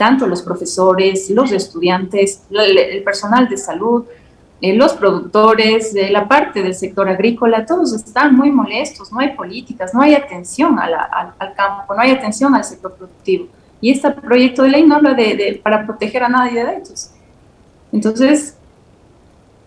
tanto 0.04 0.28
los 0.28 0.42
profesores, 0.42 1.30
los 1.30 1.50
estudiantes, 1.54 2.42
el 2.52 3.02
personal 3.04 3.48
de 3.48 3.56
salud, 3.56 4.04
eh, 4.60 4.74
los 4.74 4.92
productores, 4.92 5.94
de 5.94 6.10
la 6.10 6.28
parte 6.28 6.62
del 6.62 6.76
sector 6.76 7.08
agrícola, 7.08 7.66
todos 7.66 7.94
están 7.94 8.36
muy 8.36 8.52
molestos, 8.52 9.13
no 9.13 9.20
hay 9.22 9.30
políticas, 9.30 9.94
no 9.94 10.02
hay 10.02 10.13
atención 10.13 10.78
al, 10.78 11.54
campo, 11.56 11.96
no 11.96 12.02
hay 12.02 12.12
atención 12.12 12.54
al 12.54 12.66
sector 12.66 12.92
productivo. 12.96 13.48
Y 13.80 13.92
este 13.92 14.12
proyecto 14.12 14.63
de 14.63 14.70
ley 14.72 14.84
no 14.86 14.96
habla 14.98 15.13
de, 15.13 15.62
para 15.63 15.86
proteger 15.86 16.22
a 16.22 16.28
nadie 16.28 16.66
de 16.66 16.76
ellos. 16.76 17.12
Entonces, 17.94 18.58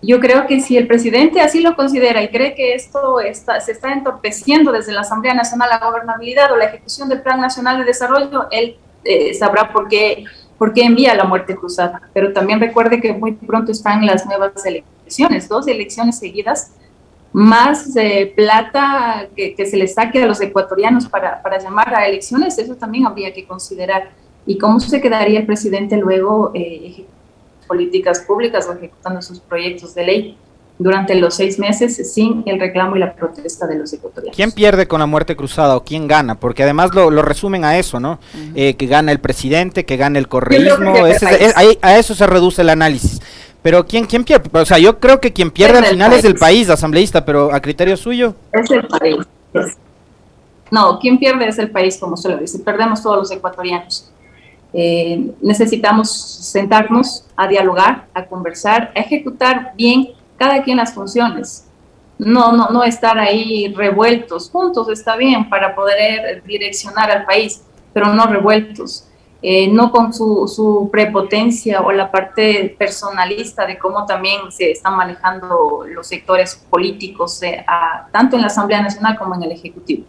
yo 0.03 0.20
creo 0.20 0.46
que 0.46 0.61
si 0.61 0.77
el 0.77 0.87
presidente 0.87 1.40
así 1.40 1.61
lo 1.61 1.75
considera 1.77 2.22
y 2.22 2.29
cree 2.29 2.55
que 2.55 2.75
esto 2.75 3.20
está, 3.20 3.59
se 3.61 3.72
está 3.72 3.90
entorpeciendo 3.90 4.70
desde 4.70 4.92
la 4.92 5.01
Asamblea 5.01 5.33
Nacional 5.33 5.70
la 5.70 5.79
gobernabilidad 5.79 6.53
o 6.53 6.57
la 6.57 6.66
ejecución 6.66 7.09
del 7.09 7.22
Plan 7.22 7.40
Nacional 7.40 7.79
de 7.79 7.85
Desarrollo, 7.85 8.49
él 8.51 8.77
eh, 9.07 9.35
sabrá 9.35 9.73
por 9.73 9.88
qué, 9.88 10.25
por 10.59 10.73
qué 10.73 10.83
envía 10.83 11.14
la 11.14 11.25
muerte 11.25 11.55
cruzada. 11.55 12.03
Pero 12.12 12.33
también 12.33 12.61
recuerde 12.61 13.01
que 13.01 13.12
muy 13.12 13.33
pronto 13.33 13.73
están 13.73 14.05
las 14.07 14.27
nuevas 14.27 14.64
elecciones, 14.64 15.49
dos 15.49 15.66
elecciones 15.66 16.19
seguidas, 16.19 16.73
más 17.33 17.95
eh, 17.97 18.33
plata 18.35 19.29
que, 19.37 19.66
se 19.66 19.77
le 19.77 19.87
saque 19.88 20.23
a 20.23 20.27
los 20.27 20.40
ecuatorianos 20.40 21.07
para, 21.07 21.42
para, 21.42 21.59
llamar 21.59 21.95
a 21.95 22.07
elecciones, 22.07 22.57
eso 22.59 22.77
también 22.77 23.07
habría 23.07 23.33
que 23.33 23.47
considerar. 23.47 24.11
¿Y 24.47 24.57
cómo 24.59 24.81
se 24.81 25.01
quedaría 25.01 25.40
el 25.40 25.47
presidente 25.47 25.97
luego 25.97 26.53
eh, 26.55 27.05
políticas 27.66 28.21
públicas 28.21 28.66
o 28.69 28.73
ejecutando 28.73 29.21
sus 29.21 29.40
proyectos 29.40 29.95
de 29.95 30.05
ley? 30.05 30.38
Durante 30.78 31.14
los 31.14 31.34
seis 31.34 31.58
meses 31.58 32.12
sin 32.12 32.42
el 32.46 32.60
reclamo 32.60 32.96
y 32.96 32.98
la 32.98 33.14
protesta 33.14 33.66
de 33.66 33.78
los 33.78 33.92
ecuatorianos. 33.92 34.36
¿Quién 34.36 34.52
pierde 34.52 34.86
con 34.86 35.00
la 35.00 35.06
muerte 35.06 35.34
cruzada 35.34 35.76
o 35.76 35.84
quién 35.84 36.06
gana? 36.06 36.34
Porque 36.34 36.62
además 36.62 36.94
lo, 36.94 37.10
resumen 37.22 37.64
a 37.64 37.78
eso, 37.78 37.98
¿no? 37.98 38.18
Eh, 38.54 38.74
que 38.74 38.86
gana 38.86 39.12
el 39.12 39.20
presidente, 39.20 39.84
que 39.84 39.96
gana 39.96 40.18
el 40.18 40.28
correísmo, 40.28 40.94
a 41.82 41.98
eso 41.98 42.14
se 42.14 42.26
reduce 42.26 42.62
el 42.62 42.68
análisis. 42.68 43.20
Pero 43.62 43.86
¿quién, 43.86 44.06
quién 44.06 44.22
pierde? 44.22 44.48
O 44.52 44.64
sea, 44.64 44.78
yo 44.78 45.00
creo 45.00 45.20
que 45.20 45.32
quien 45.32 45.50
pierde 45.50 45.78
al 45.78 45.86
final 45.86 46.12
es 46.12 46.24
el 46.24 46.36
país, 46.36 46.68
asambleísta, 46.70 47.24
pero 47.24 47.52
a 47.52 47.60
criterio 47.60 47.96
suyo. 47.96 48.34
Es 48.52 48.70
el 48.70 48.86
país. 48.86 49.16
No, 50.70 50.98
quien 50.98 51.18
pierde 51.18 51.48
es 51.48 51.58
el 51.58 51.70
país, 51.70 51.96
como 51.96 52.16
se 52.16 52.28
lo 52.28 52.36
dice. 52.36 52.58
Perdemos 52.58 53.02
todos 53.02 53.16
los 53.16 53.30
ecuatorianos. 53.30 54.10
Eh, 54.72 55.32
necesitamos 55.40 56.10
sentarnos 56.12 57.24
a 57.34 57.48
dialogar, 57.48 58.06
a 58.14 58.26
conversar, 58.26 58.92
a 58.94 59.00
ejecutar 59.00 59.72
bien 59.76 60.10
cada 60.37 60.62
quien 60.62 60.77
las 60.79 60.94
funciones. 60.94 61.66
No, 62.18 62.53
no, 62.53 62.70
no 62.70 62.83
estar 62.83 63.18
ahí 63.18 63.72
revueltos, 63.75 64.51
juntos 64.51 64.88
está 64.88 65.16
bien 65.16 65.51
para 65.51 65.75
poder 65.75 66.42
direccionar 66.44 67.11
al 67.11 67.27
país, 67.27 67.62
pero 67.92 68.14
no 68.14 68.27
revueltos. 68.27 69.07
Eh, 69.42 69.68
no 69.68 69.92
con 69.92 70.14
su, 70.14 70.49
su, 70.49 70.88
prepotencia 70.90 71.83
o 71.83 71.92
la 71.92 72.11
parte 72.11 72.75
personalista 72.79 73.66
de 73.66 73.79
cómo 73.79 74.07
también 74.07 74.51
se 74.51 74.70
están 74.70 74.96
manejando 74.96 75.85
los 75.87 76.07
sectores 76.07 76.66
políticos, 76.70 77.42
eh, 77.42 77.64
tanto 78.11 78.37
en 78.37 78.42
la 78.42 78.49
Asamblea 78.49 78.81
Nacional 78.81 79.18
como 79.18 79.35
en 79.35 79.42
el 79.42 79.53
Ejecutivo. 79.53 80.05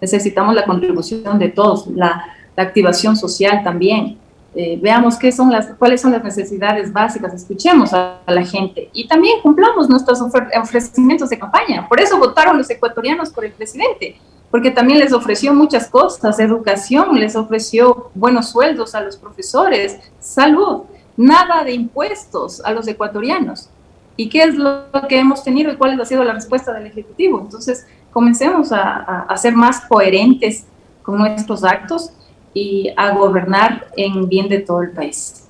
Necesitamos 0.00 0.54
la 0.54 0.64
contribución 0.64 1.38
de 1.38 1.48
todos, 1.48 1.86
la, 1.86 2.26
la 2.56 2.62
activación 2.64 3.16
social 3.16 3.62
también, 3.62 4.18
eh, 4.54 4.78
veamos 4.82 5.16
qué 5.16 5.32
son 5.32 5.50
las, 5.50 5.66
cuáles 5.78 6.02
son 6.02 6.12
las 6.12 6.22
necesidades 6.22 6.92
básicas, 6.92 7.32
escuchemos 7.32 7.94
a, 7.94 8.20
la 8.26 8.44
gente 8.44 8.90
y 8.92 9.08
también 9.08 9.40
cumplamos 9.40 9.88
nuestros 9.88 10.20
ofrecimientos 10.20 11.30
de 11.30 11.38
campaña. 11.38 11.88
Por 11.88 12.00
eso 12.00 12.18
votaron 12.18 12.58
los 12.58 12.68
ecuatorianos 12.68 13.30
por 13.30 13.46
el 13.46 13.52
presidente, 13.52 14.16
porque 14.50 14.70
también 14.70 14.98
les 14.98 15.14
ofreció 15.14 15.54
muchas 15.54 15.88
cosas, 15.88 16.38
educación, 16.38 17.18
les 17.18 17.34
ofreció 17.34 18.10
buenos 18.14 18.50
sueldos 18.50 18.94
a 18.94 19.00
los 19.00 19.16
profesores, 19.16 19.98
salud, 20.20 20.82
nada 21.16 21.64
de 21.64 21.72
impuestos 21.72 22.60
a 22.62 22.72
los 22.72 22.86
ecuatorianos. 22.86 23.70
¿Y 24.16 24.28
qué 24.28 24.42
es 24.42 24.54
lo 24.54 24.84
que 25.08 25.18
hemos 25.18 25.42
tenido 25.42 25.72
y 25.72 25.76
cuál 25.76 25.98
ha 25.98 26.04
sido 26.04 26.22
la 26.24 26.34
respuesta 26.34 26.74
del 26.74 26.86
Ejecutivo? 26.86 27.40
Entonces, 27.40 27.86
comencemos 28.12 28.70
a, 28.70 29.22
a 29.22 29.36
ser 29.38 29.54
más 29.54 29.80
coherentes 29.86 30.66
con 31.02 31.16
nuestros 31.16 31.64
actos 31.64 32.12
y 32.54 32.92
a 32.96 33.10
gobernar 33.12 33.88
en 33.96 34.28
bien 34.28 34.48
de 34.48 34.60
todo 34.60 34.82
el 34.82 34.90
país. 34.90 35.42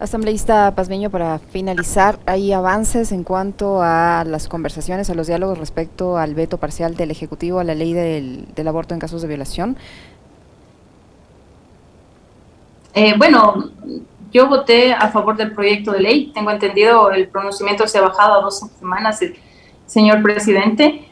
Asambleísta 0.00 0.72
Pazmeño, 0.76 1.10
para 1.10 1.40
finalizar, 1.40 2.20
¿hay 2.24 2.52
avances 2.52 3.10
en 3.10 3.24
cuanto 3.24 3.82
a 3.82 4.22
las 4.24 4.46
conversaciones, 4.46 5.10
a 5.10 5.14
los 5.14 5.26
diálogos 5.26 5.58
respecto 5.58 6.18
al 6.18 6.36
veto 6.36 6.56
parcial 6.58 6.94
del 6.94 7.10
Ejecutivo 7.10 7.58
a 7.58 7.64
la 7.64 7.74
ley 7.74 7.94
del, 7.94 8.68
aborto 8.68 8.94
en 8.94 9.00
casos 9.00 9.22
de 9.22 9.28
violación? 9.28 9.76
Eh, 12.94 13.14
bueno, 13.18 13.70
yo 14.30 14.48
voté 14.48 14.92
a 14.92 15.08
favor 15.08 15.36
del 15.36 15.52
proyecto 15.52 15.90
de 15.90 16.00
ley. 16.00 16.30
Tengo 16.32 16.52
entendido, 16.52 17.10
el 17.10 17.26
pronunciamiento 17.26 17.88
se 17.88 17.98
ha 17.98 18.02
bajado 18.02 18.34
a 18.34 18.42
dos 18.42 18.60
semanas, 18.78 19.18
señor 19.86 20.22
presidente. 20.22 21.07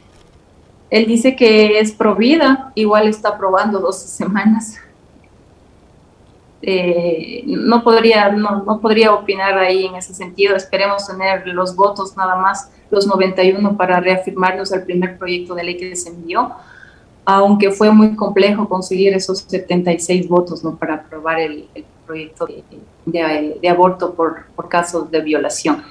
Él 0.91 1.07
dice 1.07 1.35
que 1.35 1.79
es 1.81 1.93
pro 1.93 2.15
vida, 2.15 2.71
igual 2.75 3.09
está 3.09 3.31
aprobando 3.31 3.81
12 3.81 4.07
semanas. 4.07 4.77
Eh, 6.63 7.43
no, 7.47 7.83
podría, 7.83 8.31
no, 8.31 8.63
no, 8.65 8.81
podría 8.81 9.13
opinar 9.13 9.59
ahí 9.59 9.87
en 9.87 9.97
ese 9.97 10.15
sentido. 10.15 10.55
Esperemos 10.55 11.07
tener 11.07 11.47
los 11.49 11.75
votos 11.75 12.17
nada 12.17 12.37
más, 12.37 12.71
los 12.91 13.07
91, 13.07 13.77
para 13.77 14.01
reafirmarnos 14.01 14.73
al 14.73 14.85
primer 14.85 15.19
proyecto 15.19 15.55
de 15.55 15.65
ley 15.65 15.77
que 15.77 15.97
se 15.97 16.11
envió, 16.11 16.53
aunque 17.25 17.73
fue 17.73 17.91
muy 17.91 18.15
complejo 18.15 18.69
conseguir 18.69 19.13
esos 19.13 19.41
76 19.41 20.29
votos 20.29 20.63
¿no? 20.63 20.77
para 20.77 20.95
aprobar 20.95 21.41
el, 21.41 21.69
proyecto 22.07 22.47
de, 22.47 23.59
de, 23.61 23.69
aborto 23.69 24.15
por, 24.15 24.47
por 24.55 24.69
casos 24.69 25.11
de 25.11 25.21
violación 25.21 25.83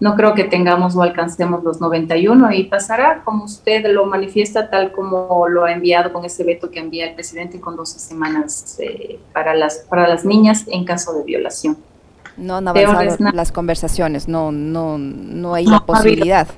no 0.00 0.16
creo 0.16 0.34
que 0.34 0.44
tengamos 0.44 0.96
o 0.96 1.02
alcancemos 1.02 1.62
los 1.62 1.80
91 1.80 2.52
y 2.52 2.64
pasará 2.64 3.22
como 3.24 3.44
usted 3.44 3.86
lo 3.92 4.06
manifiesta, 4.06 4.68
tal 4.68 4.92
como 4.92 5.48
lo 5.48 5.64
ha 5.64 5.72
enviado 5.72 6.12
con 6.12 6.24
ese 6.24 6.44
veto 6.44 6.70
que 6.70 6.80
envía 6.80 7.06
el 7.06 7.14
presidente 7.14 7.60
con 7.60 7.76
12 7.76 7.98
semanas 7.98 8.76
eh, 8.80 9.18
para, 9.32 9.54
las, 9.54 9.78
para 9.88 10.08
las 10.08 10.24
niñas 10.24 10.64
en 10.66 10.84
caso 10.84 11.14
de 11.14 11.24
violación. 11.24 11.76
No 12.36 12.56
han 12.56 12.66
avanzado 12.66 13.30
las 13.32 13.52
conversaciones, 13.52 14.26
no, 14.26 14.50
no, 14.50 14.98
no 14.98 15.54
hay 15.54 15.66
la 15.66 15.80
posibilidad. 15.80 16.48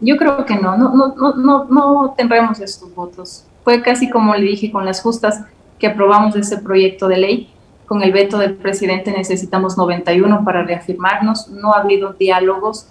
Yo 0.00 0.18
creo 0.18 0.44
que 0.44 0.56
no, 0.56 0.76
no, 0.76 0.92
no, 0.94 1.34
no, 1.34 1.64
no 1.64 2.14
tendremos 2.16 2.60
estos 2.60 2.94
votos. 2.94 3.46
Fue 3.64 3.80
casi 3.80 4.10
como 4.10 4.34
le 4.34 4.42
dije 4.42 4.70
con 4.70 4.84
las 4.84 5.00
justas 5.00 5.42
que 5.78 5.86
aprobamos 5.86 6.36
ese 6.36 6.58
proyecto 6.58 7.08
de 7.08 7.16
ley 7.16 7.51
con 7.92 8.02
el 8.02 8.10
veto 8.10 8.38
del 8.38 8.54
presidente 8.54 9.12
necesitamos 9.12 9.76
91 9.76 10.46
para 10.46 10.62
reafirmarnos. 10.62 11.48
No 11.48 11.74
ha 11.74 11.80
habido 11.80 12.14
diálogos. 12.14 12.86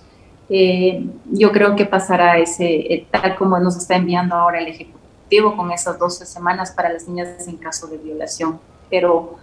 Eh, 0.47 1.03
yo 1.31 1.51
creo 1.51 1.75
que 1.75 1.87
pasará 1.87 2.37
ese, 2.37 2.65
eh, 2.65 3.07
tal 3.09 3.35
como 3.35 3.57
nos 3.57 3.75
está 3.75 3.95
enviando 3.95 4.35
ahora 4.35 4.59
el 4.59 4.67
Ejecutivo, 4.67 5.57
con 5.57 5.71
esas 5.71 5.97
12 5.97 6.27
semanas 6.27 6.69
para 6.69 6.93
las 6.93 7.07
niñas 7.07 7.47
en 7.47 7.57
caso 7.57 7.87
de 7.87 7.97
violación. 7.97 8.59
Pero 8.91 9.37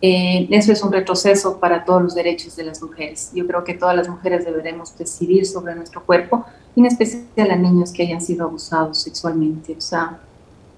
eh, 0.00 0.46
eso 0.50 0.70
es 0.70 0.80
un 0.84 0.92
retroceso 0.92 1.58
para 1.58 1.84
todos 1.84 2.00
los 2.00 2.14
derechos 2.14 2.54
de 2.54 2.62
las 2.62 2.80
mujeres. 2.80 3.32
Yo 3.34 3.48
creo 3.48 3.64
que 3.64 3.74
todas 3.74 3.96
las 3.96 4.08
mujeres 4.08 4.44
deberemos 4.44 4.96
decidir 4.96 5.44
sobre 5.44 5.74
nuestro 5.74 6.04
cuerpo, 6.04 6.44
en 6.76 6.86
especial 6.86 7.50
a 7.50 7.56
niños 7.56 7.92
que 7.92 8.04
hayan 8.04 8.20
sido 8.20 8.46
abusados 8.46 9.02
sexualmente. 9.02 9.74
O 9.76 9.80
sea, 9.80 10.20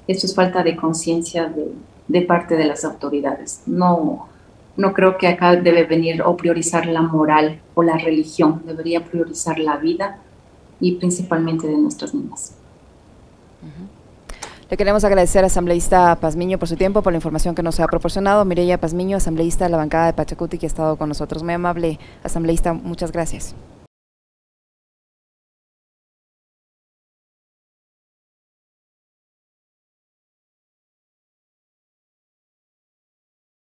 esto 0.09 0.25
es 0.25 0.35
falta 0.35 0.63
de 0.63 0.75
conciencia 0.75 1.49
de 1.49 1.71
de 2.09 2.23
parte 2.23 2.57
de 2.57 2.65
las 2.65 2.85
autoridades. 2.85 3.63
No, 3.67 4.29
no 4.77 4.93
creo 4.93 5.17
que 5.17 5.29
acá 5.29 5.57
debe 5.57 5.85
venir 5.85 6.23
o 6.23 6.37
priorizar 6.37 6.87
la 6.87 7.03
moral 7.03 7.61
o 7.75 7.83
la 7.83 7.97
religión, 7.97 8.63
debería 8.67 9.05
priorizar 9.05 9.59
la 9.59 9.77
vida 9.77 10.19
y 10.81 10.93
principalmente 10.93 11.67
de 11.67 11.77
nuestras 11.77 12.15
niñas. 12.15 12.55
Le 14.69 14.77
queremos 14.77 15.05
agradecer 15.05 15.45
a 15.45 15.47
asambleísta 15.47 16.17
Pazmiño 16.17 16.59
por 16.59 16.69
su 16.69 16.77
tiempo, 16.77 17.01
por 17.01 17.13
la 17.13 17.19
información 17.19 17.55
que 17.55 17.63
nos 17.63 17.79
ha 17.79 17.87
proporcionado. 17.87 18.45
Mireya 18.45 18.81
Pazmiño, 18.81 19.17
asambleísta 19.17 19.65
de 19.65 19.71
la 19.71 19.77
bancada 19.77 20.07
de 20.07 20.13
Pachacuti, 20.13 20.59
que 20.59 20.67
ha 20.67 20.69
estado 20.69 20.97
con 20.97 21.09
nosotros. 21.09 21.45
Muy 21.45 21.55
amable, 21.55 22.01
asambleísta, 22.25 22.73
muchas 22.73 23.13
gracias. 23.13 23.55